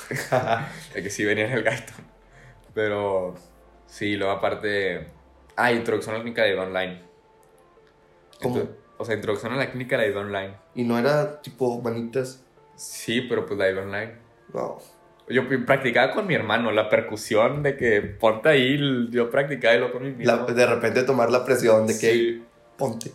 de 0.94 1.04
que 1.04 1.10
sí 1.10 1.26
venía 1.26 1.46
en 1.46 1.52
el 1.54 1.64
Guyton. 1.64 2.06
Pero 2.74 3.36
sí, 3.88 4.16
luego 4.16 4.34
aparte. 4.34 5.08
Ah, 5.56 5.72
introducción 5.72 6.16
a 6.16 6.18
la 6.20 6.24
clínica 6.24 6.44
de 6.44 6.52
vida 6.54 6.62
online. 6.64 7.02
¿Cómo? 8.42 8.56
Entonces, 8.58 8.76
o 8.98 9.06
sea, 9.06 9.16
introducción 9.16 9.54
a 9.54 9.58
la 9.58 9.70
clínica 9.72 9.98
de 9.98 10.04
la 10.04 10.10
vida 10.10 10.20
online. 10.22 10.56
Y 10.76 10.84
no 10.84 10.98
era 11.00 11.42
tipo 11.42 11.82
manitas. 11.82 12.44
Sí, 12.76 13.22
pero 13.22 13.46
pues 13.46 13.58
la 13.58 13.68
vida 13.68 13.82
online. 13.82 14.14
No. 14.54 14.78
Yo 15.30 15.42
practicaba 15.66 16.14
con 16.14 16.26
mi 16.28 16.36
hermano 16.36 16.72
la 16.72 16.88
percusión 16.90 17.62
de 17.64 17.76
que 17.76 18.02
ponte 18.02 18.48
ahí, 18.50 18.78
yo 19.10 19.30
practicaba 19.30 19.76
y 19.76 19.80
lo 19.80 19.92
con 19.92 20.04
mi 20.04 20.24
La- 20.24 20.38
mismo. 20.38 20.48
de 20.56 20.66
repente 20.66 21.04
tomar 21.04 21.30
la 21.32 21.44
presión 21.44 21.86
de 21.88 21.94
que 22.00 22.12
Sí. 22.14 22.44
ponte. 22.78 23.12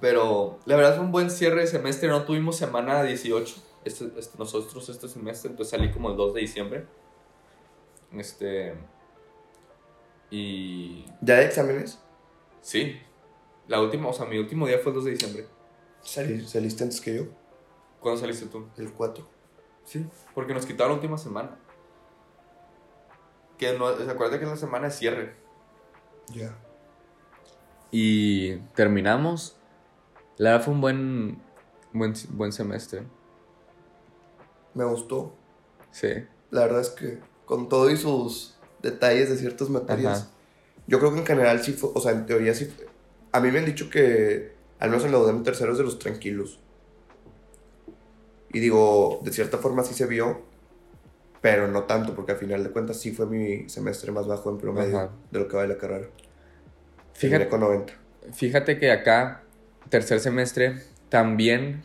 Pero 0.00 0.58
la 0.64 0.76
verdad 0.76 0.94
fue 0.96 1.04
un 1.04 1.12
buen 1.12 1.30
cierre 1.30 1.62
de 1.62 1.66
semestre. 1.66 2.08
No 2.08 2.22
tuvimos 2.22 2.56
semana 2.56 3.02
18 3.02 3.56
este, 3.84 4.12
este- 4.16 4.38
nosotros 4.38 4.88
este 4.88 5.08
semestre. 5.08 5.50
Entonces 5.50 5.70
salí 5.70 5.92
como 5.92 6.10
el 6.10 6.16
2 6.16 6.34
de 6.34 6.40
diciembre. 6.40 6.86
Este. 8.12 8.74
Y. 10.30 11.04
¿Ya 11.20 11.36
hay 11.36 11.46
exámenes? 11.46 11.98
Sí. 12.60 13.00
La 13.66 13.80
última, 13.80 14.08
o 14.08 14.12
sea, 14.12 14.26
mi 14.26 14.38
último 14.38 14.66
día 14.66 14.78
fue 14.78 14.90
el 14.90 14.96
2 14.96 15.04
de 15.04 15.10
diciembre. 15.12 15.46
Salí, 16.00 16.46
saliste 16.46 16.84
antes 16.84 17.00
que 17.00 17.16
yo. 17.16 17.24
¿Cuándo 18.00 18.20
saliste 18.20 18.46
tú? 18.46 18.66
El 18.76 18.92
4. 18.92 19.26
Sí. 19.84 20.06
Porque 20.34 20.54
nos 20.54 20.66
quitaron 20.66 20.92
la 20.92 20.94
última 20.96 21.18
semana. 21.18 21.58
Que 23.58 23.76
no, 23.76 23.94
¿se 23.96 24.10
acuerda 24.10 24.38
que 24.38 24.44
es 24.44 24.50
la 24.50 24.56
semana 24.56 24.86
de 24.86 24.92
cierre? 24.92 25.34
Ya. 26.28 26.56
Y 27.90 28.56
terminamos. 28.74 29.56
La 30.36 30.52
verdad 30.52 30.64
fue 30.64 30.74
un 30.74 30.80
buen, 30.80 31.42
buen, 31.92 32.14
buen 32.30 32.52
semestre. 32.52 33.02
Me 34.78 34.84
gustó. 34.84 35.34
Sí. 35.90 36.08
La 36.52 36.60
verdad 36.60 36.82
es 36.82 36.90
que 36.90 37.18
con 37.46 37.68
todo 37.68 37.90
y 37.90 37.96
sus 37.96 38.56
detalles 38.80 39.28
de 39.28 39.36
ciertas 39.36 39.68
materias, 39.70 40.20
Ajá. 40.20 40.30
yo 40.86 41.00
creo 41.00 41.12
que 41.12 41.18
en 41.18 41.26
general 41.26 41.60
sí 41.64 41.72
fue, 41.72 41.90
o 41.92 42.00
sea, 42.00 42.12
en 42.12 42.26
teoría 42.26 42.54
sí 42.54 42.66
fue. 42.66 42.86
A 43.32 43.40
mí 43.40 43.50
me 43.50 43.58
han 43.58 43.64
dicho 43.64 43.90
que, 43.90 44.52
al 44.78 44.90
menos 44.90 45.04
en 45.04 45.10
la 45.10 45.18
UDEM 45.18 45.42
tercero 45.42 45.72
es 45.72 45.78
de 45.78 45.84
los 45.84 45.98
tranquilos. 45.98 46.60
Y 48.52 48.60
digo, 48.60 49.20
de 49.24 49.32
cierta 49.32 49.58
forma 49.58 49.82
sí 49.82 49.94
se 49.94 50.06
vio, 50.06 50.42
pero 51.40 51.66
no 51.66 51.82
tanto, 51.82 52.14
porque 52.14 52.32
al 52.32 52.38
final 52.38 52.62
de 52.62 52.70
cuentas 52.70 53.00
sí 53.00 53.10
fue 53.10 53.26
mi 53.26 53.68
semestre 53.68 54.12
más 54.12 54.28
bajo 54.28 54.48
en 54.48 54.58
promedio 54.58 54.96
Ajá. 54.96 55.10
de 55.32 55.40
lo 55.40 55.48
que 55.48 55.56
va 55.56 55.62
de 55.62 55.68
la 55.68 55.78
carrera. 55.78 56.06
Fíjate, 57.14 57.48
con 57.48 57.60
90. 57.60 57.92
Fíjate 58.32 58.78
que 58.78 58.92
acá, 58.92 59.42
tercer 59.88 60.20
semestre, 60.20 60.80
también, 61.08 61.82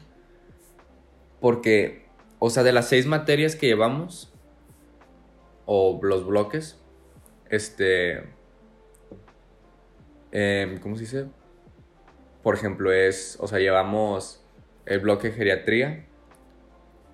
porque, 1.42 2.03
o 2.46 2.50
sea, 2.50 2.62
de 2.64 2.74
las 2.74 2.90
seis 2.90 3.06
materias 3.06 3.56
que 3.56 3.68
llevamos, 3.68 4.30
o 5.66 5.98
los 6.04 6.28
bloques, 6.28 6.78
este, 7.50 8.18
em, 10.34 10.78
¿cómo 10.82 10.98
se 10.98 11.04
dice? 11.04 11.28
Por 12.42 12.54
ejemplo, 12.56 12.92
es, 12.92 13.38
o 13.40 13.48
sea, 13.48 13.60
llevamos 13.60 14.44
el 14.86 15.00
bloque 15.00 15.30
de 15.30 15.36
geriatría, 15.36 16.06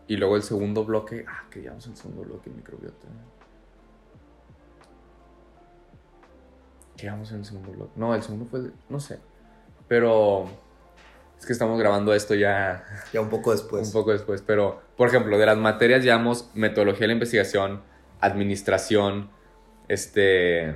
y 0.08 0.18
luego 0.18 0.36
el 0.36 0.42
segundo 0.42 0.84
bloque, 0.84 1.24
ah, 1.28 1.44
que 1.52 1.62
llevamos 1.62 1.86
el 1.86 1.96
segundo 1.96 2.24
bloque 2.24 2.50
microbiota. 2.50 3.08
¿Qué 6.98 7.04
llevamos 7.04 7.30
en 7.30 7.38
el 7.38 7.46
segundo 7.46 7.72
bloque? 7.72 7.92
No, 7.98 8.16
el 8.16 8.24
segundo 8.24 8.48
fue, 8.48 8.72
no 8.90 9.00
sé. 9.00 9.20
Pero 9.88 10.50
es 11.38 11.46
que 11.46 11.54
estamos 11.54 11.80
grabando 11.80 12.14
esto 12.14 12.34
ya 12.34 12.84
Ya 13.14 13.22
un 13.22 13.30
poco 13.30 13.52
después. 13.52 13.86
un 13.88 13.94
poco 13.94 14.12
después. 14.12 14.42
Pero, 14.42 14.89
por 15.00 15.08
ejemplo, 15.08 15.38
de 15.38 15.46
las 15.46 15.58
materias 15.58 16.04
llevamos 16.04 16.50
metodología 16.56 17.02
de 17.02 17.08
la 17.08 17.14
investigación, 17.14 17.82
administración, 18.20 19.30
este, 19.88 20.76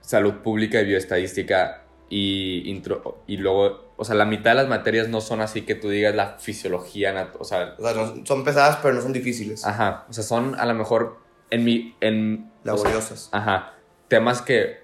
salud 0.00 0.36
pública 0.42 0.80
y 0.80 0.86
bioestadística 0.86 1.82
y, 2.08 2.62
intro, 2.70 3.22
y 3.26 3.36
luego, 3.36 3.92
o 3.96 4.04
sea, 4.04 4.14
la 4.14 4.24
mitad 4.24 4.52
de 4.52 4.54
las 4.56 4.68
materias 4.68 5.08
no 5.08 5.20
son 5.20 5.40
así 5.42 5.62
que 5.62 5.74
tú 5.74 5.88
digas 5.90 6.14
la 6.14 6.38
fisiología, 6.38 7.30
o 7.38 7.44
sea, 7.44 7.74
O 7.78 7.82
sea, 7.82 7.92
no- 7.94 8.24
son 8.24 8.44
pesadas, 8.44 8.78
pero 8.82 8.94
no 8.94 9.02
son 9.02 9.12
difíciles. 9.12 9.64
ajá, 9.66 10.06
o 10.08 10.12
sea, 10.14 10.24
son 10.24 10.54
a 10.58 10.64
lo 10.66 10.74
mejor 10.74 11.18
en 11.50 11.64
mi, 11.64 11.94
en, 12.00 12.50
o 12.60 12.64
sea, 12.64 12.72
laboriosas. 12.72 13.28
Ajá. 13.32 13.74
Temas 14.08 14.40
que 14.42 14.78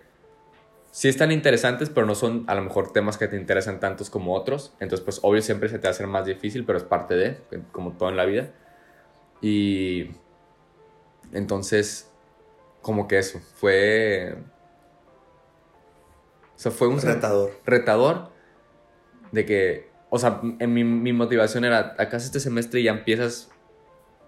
sí 0.91 1.09
están 1.09 1.33
interesantes, 1.33 1.91
pero 1.91 2.07
no 2.07 2.15
son 2.15 2.45
a 2.47 2.55
lo 2.55 2.63
mejor 2.63 2.93
temas 2.93 3.17
que 3.17 3.29
te 3.29 3.37
interesan 3.37 3.81
tantos 3.81 4.11
como 4.11 4.35
otros. 4.35 4.75
Entonces, 4.81 5.05
pues 5.05 5.21
obvio 5.23 5.43
siempre 5.43 5.69
se 5.69 5.79
te 5.79 5.89
hacer 5.89 6.07
más 6.07 6.27
difícil, 6.27 6.65
pero 6.65 6.79
es 6.79 6.85
parte 6.85 7.15
de, 7.15 7.39
como 7.73 7.93
todo 7.93 8.09
en 8.09 8.17
la 8.17 8.25
vida. 8.25 8.51
Y 9.41 10.11
entonces, 11.33 12.11
como 12.83 13.07
que 13.09 13.19
eso, 13.19 13.41
fue... 13.57 14.37
O 16.57 16.63
sea, 16.63 16.73
fue 16.73 16.89
un 16.89 17.01
retador. 17.01 17.53
retador 17.65 18.31
de 19.33 19.47
que, 19.47 19.89
o 20.11 20.19
sea, 20.19 20.43
en 20.59 20.75
mi, 20.75 20.85
mi 20.85 21.13
motivación 21.13 21.65
era, 21.65 21.95
acá 21.97 22.19
este 22.19 22.39
semestre 22.39 22.81
y 22.81 22.85
ya 22.85 22.91
empiezas 22.91 23.49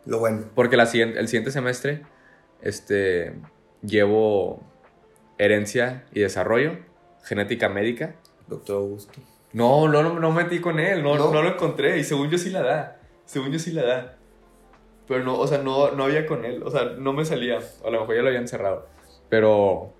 Lo 0.07 0.19
bueno. 0.19 0.47
porque 0.55 0.79
la 0.79 0.85
el 0.85 1.29
siguiente 1.29 1.51
semestre 1.51 2.07
este, 2.63 3.35
llevo 3.83 4.63
herencia 5.45 6.05
y 6.13 6.21
desarrollo, 6.21 6.79
genética 7.25 7.69
médica. 7.69 8.15
Doctor 8.47 8.77
Augusto. 8.77 9.21
No, 9.53 9.89
no, 9.89 10.03
no, 10.03 10.19
no 10.19 10.31
metí 10.33 10.61
con 10.61 10.79
él, 10.79 11.03
no, 11.03 11.17
¿No? 11.17 11.33
no. 11.33 11.43
lo 11.43 11.49
encontré. 11.51 11.99
Y 11.99 12.05
según 12.05 12.31
yo 12.31 12.39
sí 12.39 12.51
la 12.51 12.63
da. 12.63 13.01
Según 13.27 13.51
yo 13.53 13.59
sí 13.59 13.73
la 13.73 13.85
da. 13.85 14.17
Pero 15.07 15.25
no, 15.25 15.39
o 15.39 15.47
sea, 15.47 15.59
no, 15.59 15.91
no 15.91 16.05
había 16.05 16.27
con 16.27 16.45
él. 16.45 16.63
O 16.63 16.71
sea, 16.71 16.85
no 16.85 17.13
me 17.13 17.25
salía. 17.25 17.59
O 17.83 17.89
a 17.89 17.91
lo 17.91 18.01
mejor 18.01 18.17
ya 18.17 18.23
lo 18.23 18.29
habían 18.29 18.49
cerrado. 18.49 18.89
Pero. 19.29 19.93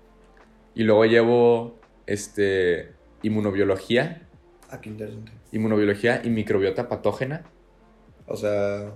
Y 0.75 0.83
luego 0.83 1.05
llevo 1.05 1.79
este. 2.07 2.93
Inmunobiología. 3.21 4.27
Ah, 4.69 4.81
qué 4.81 4.89
interesante. 4.89 5.31
Inmunobiología 5.51 6.21
y 6.23 6.29
microbiota 6.29 6.89
patógena. 6.89 7.43
O 8.25 8.35
sea, 8.35 8.93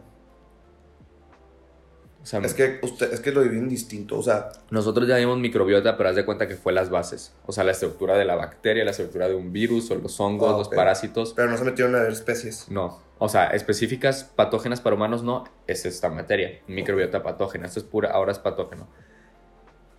O 2.21 2.25
sea, 2.30 2.39
es 2.41 2.53
que 2.53 2.80
usted, 2.84 3.13
es 3.13 3.21
que 3.21 3.32
lo 3.32 3.41
dividen 3.41 3.69
distinto. 3.69 4.17
O 4.19 4.23
sea, 4.23 4.49
Nosotros 4.69 5.08
ya 5.08 5.15
vimos 5.15 5.38
microbiota, 5.38 5.95
pero 5.95 6.10
haz 6.10 6.15
de 6.15 6.25
cuenta 6.25 6.47
que 6.47 6.56
fue 6.56 6.73
las 6.73 6.89
bases. 6.89 7.34
O 7.45 7.53
sea, 7.53 7.63
la 7.63 7.71
estructura 7.71 8.17
de 8.17 8.25
la 8.25 8.36
bacteria, 8.36 8.84
la 8.84 8.91
estructura 8.91 9.30
de 9.30 9.36
un 9.36 9.53
virus, 9.53 9.89
o 9.91 9.95
los 9.95 10.19
hongos, 10.19 10.53
Ah, 10.53 10.58
los 10.58 10.67
parásitos. 10.69 11.34
pero 11.34 11.49
no 11.49 11.58
se 11.58 11.63
metieron 11.63 11.95
a 11.95 11.99
ver 11.99 12.12
especies. 12.12 12.69
No. 12.69 12.99
O 13.19 13.30
sea, 13.30 13.47
específicas 13.47 14.25
patógenas 14.25 14.82
para 14.82 14.95
humanos 14.95 15.23
no, 15.23 15.45
es 15.67 15.86
esta 15.86 16.10
materia. 16.10 16.60
Microbiota 16.67 17.23
patógena. 17.23 17.65
Esto 17.67 17.80
es 17.80 17.86
pura, 17.86 18.12
ahora 18.12 18.32
es 18.34 18.39
patógeno. 18.39 18.88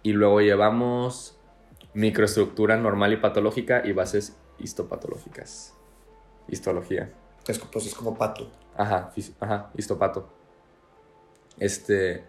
Y 0.02 0.12
luego 0.12 0.40
llevamos 0.40 1.36
microestructura 1.94 2.76
normal 2.76 3.12
y 3.14 3.16
patológica 3.16 3.82
y 3.84 3.92
bases 3.92 4.36
histopatológicas. 4.58 5.74
Histología. 6.48 7.10
Es, 7.46 7.58
pues 7.58 7.86
es 7.86 7.94
como 7.94 8.16
pato. 8.16 8.50
Ajá, 8.76 9.12
ajá, 9.40 9.70
histopato. 9.76 10.28
Este, 11.60 12.24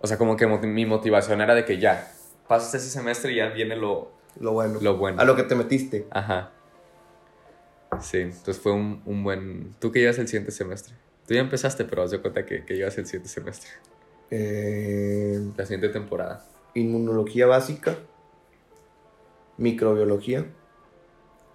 o 0.00 0.06
sea, 0.06 0.18
como 0.18 0.36
que 0.36 0.46
mi 0.46 0.86
motivación 0.86 1.40
era 1.40 1.54
de 1.54 1.64
que 1.64 1.78
ya, 1.78 2.12
pasas 2.48 2.74
ese 2.74 2.90
semestre 2.90 3.32
y 3.32 3.36
ya 3.36 3.48
viene 3.48 3.76
lo, 3.76 4.10
Lo 4.40 4.52
bueno. 4.52 4.78
lo 4.82 4.96
bueno. 4.96 5.20
A 5.20 5.24
lo 5.24 5.34
que 5.36 5.42
te 5.44 5.54
metiste. 5.54 6.06
Ajá. 6.10 6.50
Sí, 8.00 8.18
entonces 8.18 8.58
fue 8.58 8.72
un, 8.72 9.02
un 9.06 9.22
buen... 9.22 9.74
¿Tú 9.78 9.92
que 9.92 10.00
llevas 10.00 10.18
el 10.18 10.26
siguiente 10.26 10.50
semestre? 10.50 10.94
Tú 11.26 11.34
ya 11.34 11.40
empezaste, 11.40 11.84
pero 11.84 12.02
haz 12.02 12.10
de 12.10 12.20
cuenta 12.20 12.44
que, 12.44 12.64
que 12.64 12.74
llevas 12.74 12.98
el 12.98 13.06
siguiente 13.06 13.28
semestre. 13.28 13.70
Eh, 14.30 15.40
La 15.56 15.64
siguiente 15.64 15.88
temporada. 15.90 16.44
inmunología 16.74 17.46
básica. 17.46 17.96
Microbiología. 19.56 20.46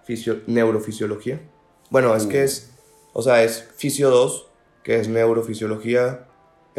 fisio- 0.07 0.41
neurofisiología. 0.47 1.41
Bueno, 1.91 2.15
es 2.15 2.25
que 2.25 2.39
Uh. 2.39 2.45
es. 2.45 2.71
O 3.13 3.21
sea, 3.21 3.43
es 3.43 3.69
Fisio 3.75 4.09
2, 4.09 4.49
que 4.83 4.99
es 4.99 5.07
neurofisiología 5.09 6.25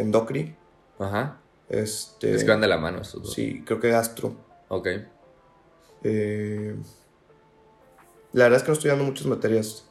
endocri. 0.01 0.55
Ajá. 0.99 1.37
Este. 1.69 2.33
Es 2.35 2.43
que 2.43 2.49
van 2.51 2.61
de 2.61 2.67
la 2.67 2.77
mano 2.77 3.01
esos 3.01 3.23
dos. 3.23 3.33
Sí, 3.33 3.63
creo 3.65 3.79
que 3.79 3.89
gastro. 3.89 4.35
Ok. 4.67 4.87
Eh, 6.03 6.75
la 8.33 8.43
verdad 8.45 8.57
es 8.57 8.63
que 8.63 8.69
no 8.69 8.73
estoy 8.73 8.89
dando 8.89 9.05
muchas 9.05 9.25
materias. 9.27 9.85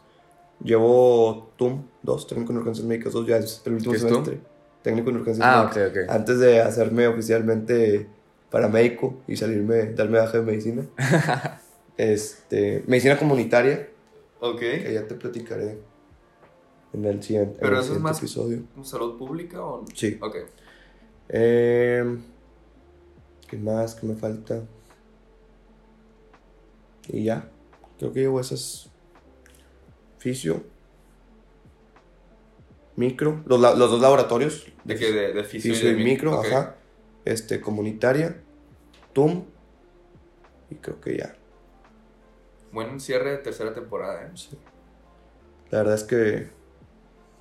Llevo 0.63 1.53
TUM 1.57 1.85
2, 2.03 2.27
técnico 2.27 2.53
en 2.53 2.59
urgencias 2.59 2.87
médicas 2.87 3.13
2, 3.15 3.27
ya 3.27 3.37
es 3.39 3.63
el 3.65 3.73
último 3.75 3.93
¿Qué 3.93 3.97
es 3.97 4.03
TUM? 4.07 4.25
semestre. 4.25 4.41
Técnico 4.83 5.11
en 5.11 5.17
urgencias 5.17 5.47
Ah, 5.49 5.71
médicas. 5.75 5.91
ok, 5.91 6.05
ok. 6.05 6.11
Antes 6.15 6.39
de 6.39 6.61
hacerme 6.61 7.07
oficialmente 7.09 8.07
paramédico 8.51 9.23
y 9.27 9.37
salirme, 9.37 9.87
darme 9.95 10.19
baja 10.19 10.39
de 10.39 10.45
medicina. 10.45 10.85
este, 11.97 12.83
medicina 12.87 13.19
comunitaria, 13.19 13.89
Ok. 14.41 14.59
que 14.59 14.91
ya 14.93 15.07
te 15.07 15.15
platicaré 15.15 15.79
en 16.93 17.05
el 17.05 17.23
siguiente, 17.23 17.55
en 17.55 17.61
Pero 17.61 17.77
el 17.79 17.85
eso 17.85 17.95
es 17.95 18.01
más- 18.01 18.19
episodio. 18.19 18.63
¿Salud 18.83 19.17
pública 19.19 19.63
o...? 19.65 19.85
Sí. 19.95 20.19
Ok. 20.21 20.37
Eh, 21.29 22.19
¿Qué 23.49 23.57
más? 23.57 23.95
¿Qué 23.95 24.07
me 24.07 24.15
falta? 24.17 24.63
Y 27.09 27.25
ya. 27.25 27.49
Creo 27.99 28.13
que 28.13 28.21
llevo 28.21 28.41
esas. 28.41 28.91
Fisio. 30.19 30.63
Micro. 32.97 33.43
Los, 33.47 33.61
la- 33.61 33.75
los 33.75 33.91
dos 33.91 34.01
laboratorios. 34.01 34.67
¿De 34.85 34.97
qué? 34.97 35.13
De, 35.13 35.33
de 35.33 35.45
fisio, 35.45 35.73
Fisio 35.75 35.91
y 35.91 35.95
de 35.95 36.05
micro, 36.05 36.39
ok. 36.39 36.47
ajá. 36.47 36.77
Este, 37.25 37.61
comunitaria. 37.61 38.41
TUM. 39.13 39.45
Y 40.71 40.75
creo 40.77 41.01
que 41.01 41.17
ya. 41.19 41.35
Buen 42.73 43.01
cierre 43.01 43.33
de 43.33 43.39
tercera 43.39 43.73
temporada, 43.75 44.23
¿eh? 44.27 44.31
Sí. 44.35 44.51
La 45.71 45.79
verdad 45.79 45.95
es 45.95 46.05
que. 46.05 46.51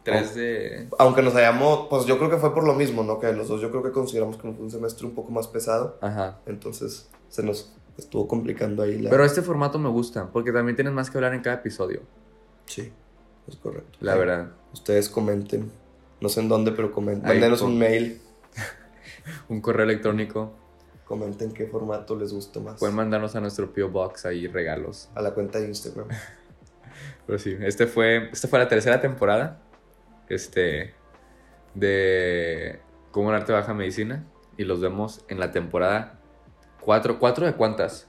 Tres 0.04 0.36
de... 0.36 0.88
Aunque 0.98 1.22
nos 1.22 1.36
hayamos. 1.36 1.88
Pues 1.90 2.06
yo 2.06 2.18
creo 2.18 2.30
que 2.30 2.38
fue 2.38 2.54
por 2.54 2.66
lo 2.66 2.74
mismo, 2.74 3.04
¿no? 3.04 3.20
Que 3.20 3.32
los 3.34 3.48
dos 3.48 3.62
yo 3.62 3.70
creo 3.70 3.84
que 3.84 3.92
consideramos 3.92 4.38
que 4.38 4.42
fue 4.44 4.52
un 4.52 4.72
semestre 4.72 5.06
un 5.06 5.14
poco 5.14 5.32
más 5.32 5.48
pesado. 5.48 5.98
Ajá. 6.02 6.40
Entonces 6.46 7.10
se 7.30 7.44
nos 7.44 7.74
estuvo 7.98 8.28
complicando 8.28 8.84
ahí 8.84 9.00
la. 9.00 9.10
Pero 9.10 9.26
este 9.26 9.42
formato 9.42 9.78
me 9.78 9.90
gusta, 9.90 10.30
porque 10.32 10.52
también 10.52 10.76
tienes 10.76 10.94
más 10.94 11.10
que 11.10 11.18
hablar 11.18 11.34
en 11.34 11.42
cada 11.42 11.58
episodio, 11.58 12.02
Sí, 12.66 12.92
es 13.48 13.56
correcto. 13.56 13.98
la 14.02 14.16
verdad. 14.16 14.52
Ustedes 14.74 15.10
comenten. 15.10 15.72
No 16.22 16.30
sé 16.30 16.42
en 16.42 16.50
dónde, 16.50 16.72
pero 16.72 16.92
comenten. 16.92 17.28
Mándenos 17.28 17.62
un 17.62 17.78
mail. 17.78 18.22
Un 19.50 19.62
correo 19.62 19.84
electrónico. 19.84 20.54
Comenten 21.06 21.52
qué 21.52 21.66
formato 21.66 22.16
les 22.16 22.34
gusta 22.34 22.60
más. 22.60 22.80
Pueden 22.80 22.96
mandarnos 22.96 23.36
a 23.36 23.42
nuestro 23.42 23.72
P.O. 23.72 23.90
Box 23.90 24.26
ahí 24.26 24.48
regalos. 24.48 25.10
A 25.16 25.22
la 25.22 25.34
cuenta 25.34 25.60
de 25.60 25.68
Instagram. 25.68 26.08
Pero 27.26 27.40
sí, 27.40 27.56
este 27.62 27.88
fue, 27.88 28.30
esta 28.32 28.48
fue 28.48 28.60
la 28.60 28.68
tercera 28.68 29.02
temporada 29.02 29.60
este, 30.30 30.94
de 31.74 32.80
Cómo 33.12 33.30
un 33.30 33.36
arte 33.36 33.52
baja 33.52 33.74
medicina. 33.74 34.26
Y 34.58 34.66
los 34.66 34.82
vemos 34.82 35.24
en 35.30 35.40
la 35.40 35.52
temporada 35.52 36.20
4. 36.82 37.20
¿4 37.20 37.46
de 37.46 37.54
cuántas? 37.54 38.08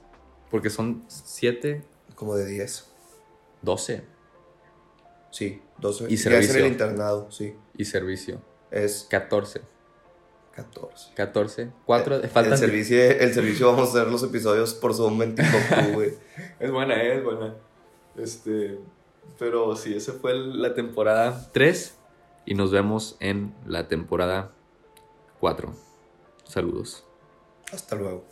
Porque 0.49 0.69
son 0.69 1.03
7, 1.07 1.83
Como 2.15 2.35
de 2.35 2.45
10. 2.45 2.87
12 3.61 4.03
Sí, 5.31 5.61
12. 5.79 6.07
Y 6.09 6.15
es 6.15 6.23
servicio. 6.23 6.57
el 6.65 6.71
internado, 6.71 7.31
sí. 7.31 7.55
y 7.77 7.85
servicio. 7.85 8.41
Es 8.69 9.07
14. 9.09 9.61
14. 10.53 11.13
14. 11.15 11.71
4. 11.85 12.15
El, 12.17 12.29
faltan. 12.29 12.57
servicio, 12.57 13.01
el 13.01 13.33
servicio 13.33 13.67
vamos 13.67 13.87
a 13.95 13.99
hacer 13.99 14.11
los 14.11 14.23
episodios 14.23 14.73
por 14.73 14.93
Zoom 14.93 15.17
24, 15.17 15.89
güey. 15.93 16.13
Es 16.59 16.69
buena, 16.71 17.01
eh, 17.01 17.17
es 17.17 17.23
buena. 17.23 17.55
Este. 18.17 18.77
Pero 19.39 19.75
sí, 19.77 19.95
esa 19.95 20.13
fue 20.13 20.33
la 20.35 20.73
temporada 20.73 21.49
3. 21.53 21.97
Y 22.45 22.55
nos 22.55 22.71
vemos 22.71 23.17
en 23.19 23.53
la 23.65 23.87
temporada 23.87 24.51
4. 25.39 25.73
Saludos. 26.43 27.05
Hasta 27.71 27.95
luego. 27.95 28.25